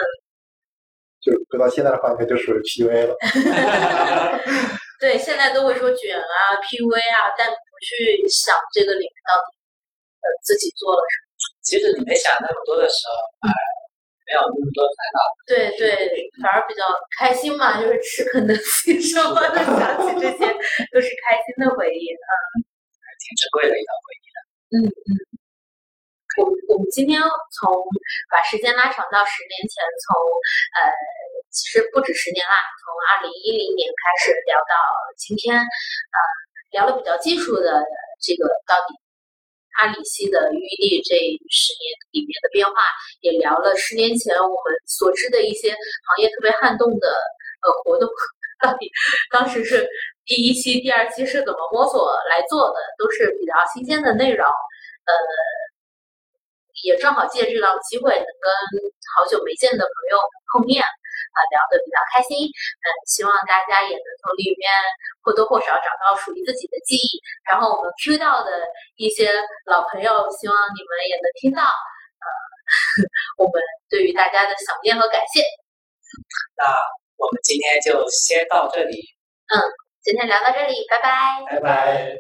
[1.22, 3.16] 就搁到现在的话，应该就是 PUA 了。
[5.00, 9.46] 对，现在都会说卷啊、PUA 啊，但不去想这个里面到底
[10.24, 11.24] 呃自己做了什么。
[11.62, 13.14] 其实你没想那么多的时候，
[13.48, 13.52] 哎，
[14.26, 15.20] 没有那么多烦恼。
[15.46, 16.10] 对对，
[16.42, 16.84] 反而比较
[17.20, 20.40] 开心嘛，就是吃肯德基什么的，想起这些
[20.92, 22.73] 都是开心的回忆嗯。
[23.34, 24.38] 挺珍贵的一段回忆的。
[24.74, 25.10] 嗯嗯，
[26.38, 27.66] 我我们今天从
[28.30, 30.14] 把时间拉长到十年前，从
[30.78, 30.94] 呃，
[31.50, 34.74] 其实不止十年啦，从二零一零年开始聊到
[35.18, 36.18] 今天，呃，
[36.78, 37.82] 聊了比较技术的
[38.22, 38.94] 这个到底
[39.82, 41.18] 阿里系的预立这
[41.50, 42.74] 十年里面的变化，
[43.22, 47.10] 也聊了十年前我们所知的一些行业特别撼动的
[47.66, 48.10] 呃活动，
[48.62, 48.92] 到底
[49.32, 49.90] 当时是。
[50.26, 54.48] 第一期、第二期是怎么摸索来做的，都是比较新鲜的内容。
[54.48, 55.12] 呃，
[56.84, 58.48] 也正好借这个机会，能跟
[59.20, 60.16] 好久没见的朋友
[60.48, 62.48] 碰面，啊，聊得比较开心。
[62.48, 64.72] 嗯，希望大家也能从里面
[65.22, 67.20] 或多或少找到属于自己的记忆。
[67.44, 68.52] 然后我们 Q 到的
[68.96, 69.28] 一些
[69.68, 71.68] 老朋友，希望你们也能听到。
[71.68, 72.26] 呃，
[73.44, 73.60] 我们
[73.90, 75.44] 对于大家的想念和感谢。
[76.56, 76.64] 那
[77.20, 79.04] 我们今天就先到这里。
[79.52, 79.83] 嗯。
[80.04, 81.10] 今天聊到这里，拜拜。
[81.50, 82.18] 拜拜。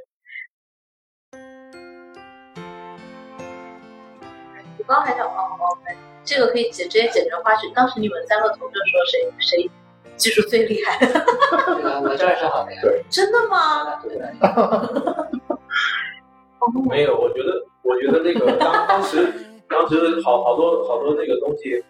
[4.78, 5.94] 我刚还想帮我们。
[6.24, 7.74] 这个可以直接剪成花絮。
[7.74, 9.70] 当时你们三个投票说谁谁
[10.16, 10.98] 技术最厉害？
[12.02, 12.80] 我这儿是好的呀。
[12.82, 14.02] 对，真的吗？
[16.90, 19.28] 没有，我觉得，我觉得那个当当时
[19.68, 21.84] 当时好好多好多那个东西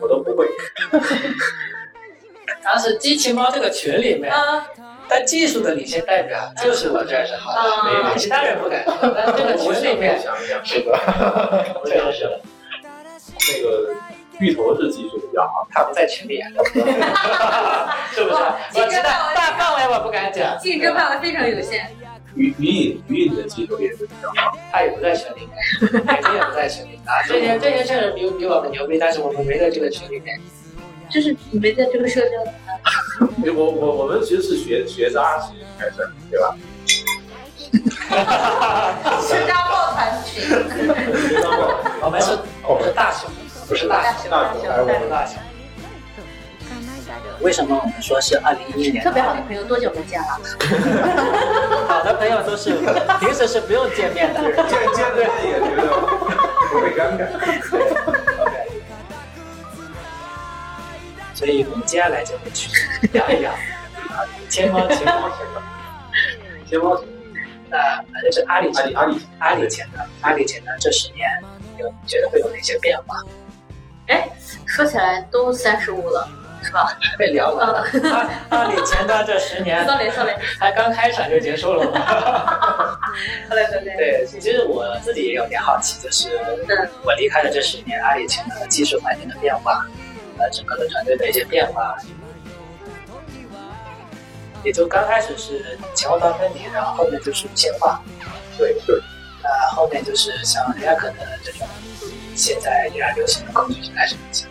[0.00, 0.48] 我都不会。
[2.64, 4.34] 当时机器猫这个群里面。
[5.08, 8.82] 但技术的领先代表就是我这儿是好的，其他人不敢。
[9.14, 10.92] 但这个群里面想一想，是的，
[11.84, 12.30] 确实是。
[13.44, 13.94] 那个
[14.38, 16.40] 芋头是技术比较好，他不在群里，
[18.14, 18.36] 是不是？
[18.74, 21.88] 我知道大范围我不敢讲，竞争范围非常有限。
[22.34, 27.20] 语语音语音的技术也是比较好，他也不在群里面，每天也不在群里啊。
[27.28, 30.40] 这些这些确实比比我们牛逼，但是我们没在这个群里面。
[31.10, 32.28] 就是你没在这个社交。
[33.54, 36.56] 我我我们其实是学学渣型开始，对吧？
[39.22, 40.42] 学渣抱团群。
[42.02, 43.30] 我们是我们是大熊，
[43.68, 45.36] 不是大熊，大熊，我们大熊。
[47.40, 49.02] 为什么我们说是二零一一年？
[49.04, 50.40] 特别好的朋友多久没见了？
[51.88, 52.70] 好的朋友都是
[53.20, 55.88] 平时是不用见面的，见见面也觉得
[56.70, 57.26] 不会尴尬。
[61.34, 62.70] 所以我们接下来就会去
[63.12, 65.62] 聊一聊啊，天猫、天猫、天猫、
[66.68, 67.04] 钱猫。
[67.68, 67.78] 那
[68.12, 71.26] 反正是阿里、阿里、阿里、阿里钱的，阿里前端这十年，
[71.78, 73.16] 有觉得会有哪些变化？
[74.08, 74.28] 哎，
[74.66, 76.28] 说起来都三十五了，
[76.62, 76.94] 是吧？
[77.16, 77.86] 被聊了。
[78.50, 81.98] 阿阿里前端这十年， sorry sorry，才刚开场就结束了吗？
[83.48, 83.94] 好嘞好嘞。
[83.96, 86.28] 对，其实我自己也有点好奇，就是
[87.02, 89.86] 我离开了这十年，阿里钱的技术环境的变化。
[90.42, 91.96] 呃，整个的团队的一些变化，
[94.64, 98.02] 也就刚开始是前后端分离，然后后面就是无线化，
[98.58, 98.96] 对对，
[99.44, 101.68] 呃，后面就是像 React 的这种
[102.34, 104.48] 现在依然流行的工具开始影响。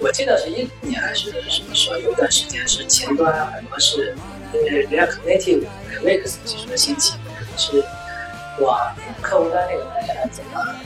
[0.00, 4.16] 我记得是一五年还是什么时候，有一段时间是前端很多是
[4.52, 5.66] 因为 React Native
[6.02, 7.14] Wix 技术的兴起，
[7.56, 7.84] 是
[8.58, 8.92] 往
[9.22, 10.80] 客户端那个方向走了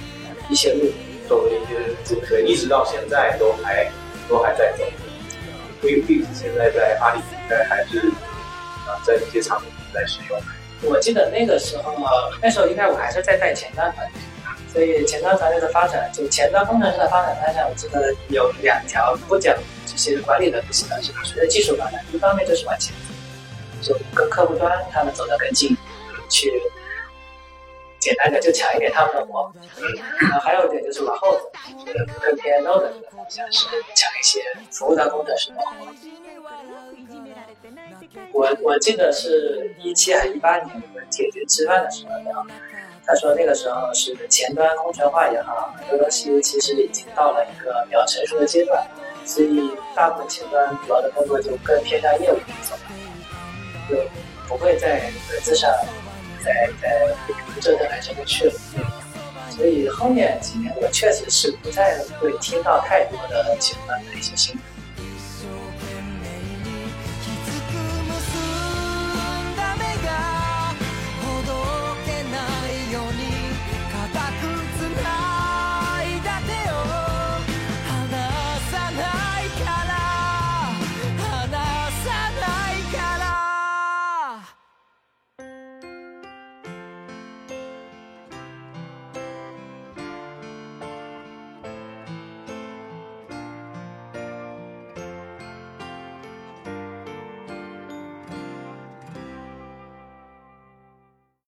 [0.51, 0.93] 一些路。
[1.29, 3.91] 作为一些主对，一直到现在都还
[4.29, 4.85] 都还在走。
[5.83, 7.99] Wix 现在在阿里应该还是
[8.87, 10.41] 啊，在一些场景在使用。
[10.83, 11.95] 我记得那个时候，
[12.41, 14.21] 那时候应该我还是在带前端团队，
[14.73, 19.57] 所以前端团队的发展，就前端工程师的发展方向，我记得有两条不讲
[19.87, 22.95] 这些管理的东西的，是随着技术发展，一方面就是往前
[23.81, 25.77] 走，就跟客户端他们走得更近，
[26.29, 26.53] 去。
[28.03, 29.53] 简单的就抢一点他们的活，
[30.21, 31.41] 然后还有一点就是往后走，
[32.21, 34.43] 更偏 Node 的方向是抢一些
[34.73, 35.87] 服务端工程师的活。
[38.33, 42.45] 我我记得是一七还是一八年我们解决吃饭的时候聊，
[43.07, 48.85] 他说那个时候是前端工程化也好，很多东西其实已经到了一个比较成熟的阶段，
[49.25, 52.75] 所以大部分前端主要的工作就更偏向业务去走，
[53.89, 53.97] 就
[54.49, 55.71] 不会在文字上。
[56.43, 57.15] 在在
[57.61, 58.55] 折腾来折腾去了，
[59.51, 64.63] 所以后面几年我确实是不再会听到太多的其他的一些新闻。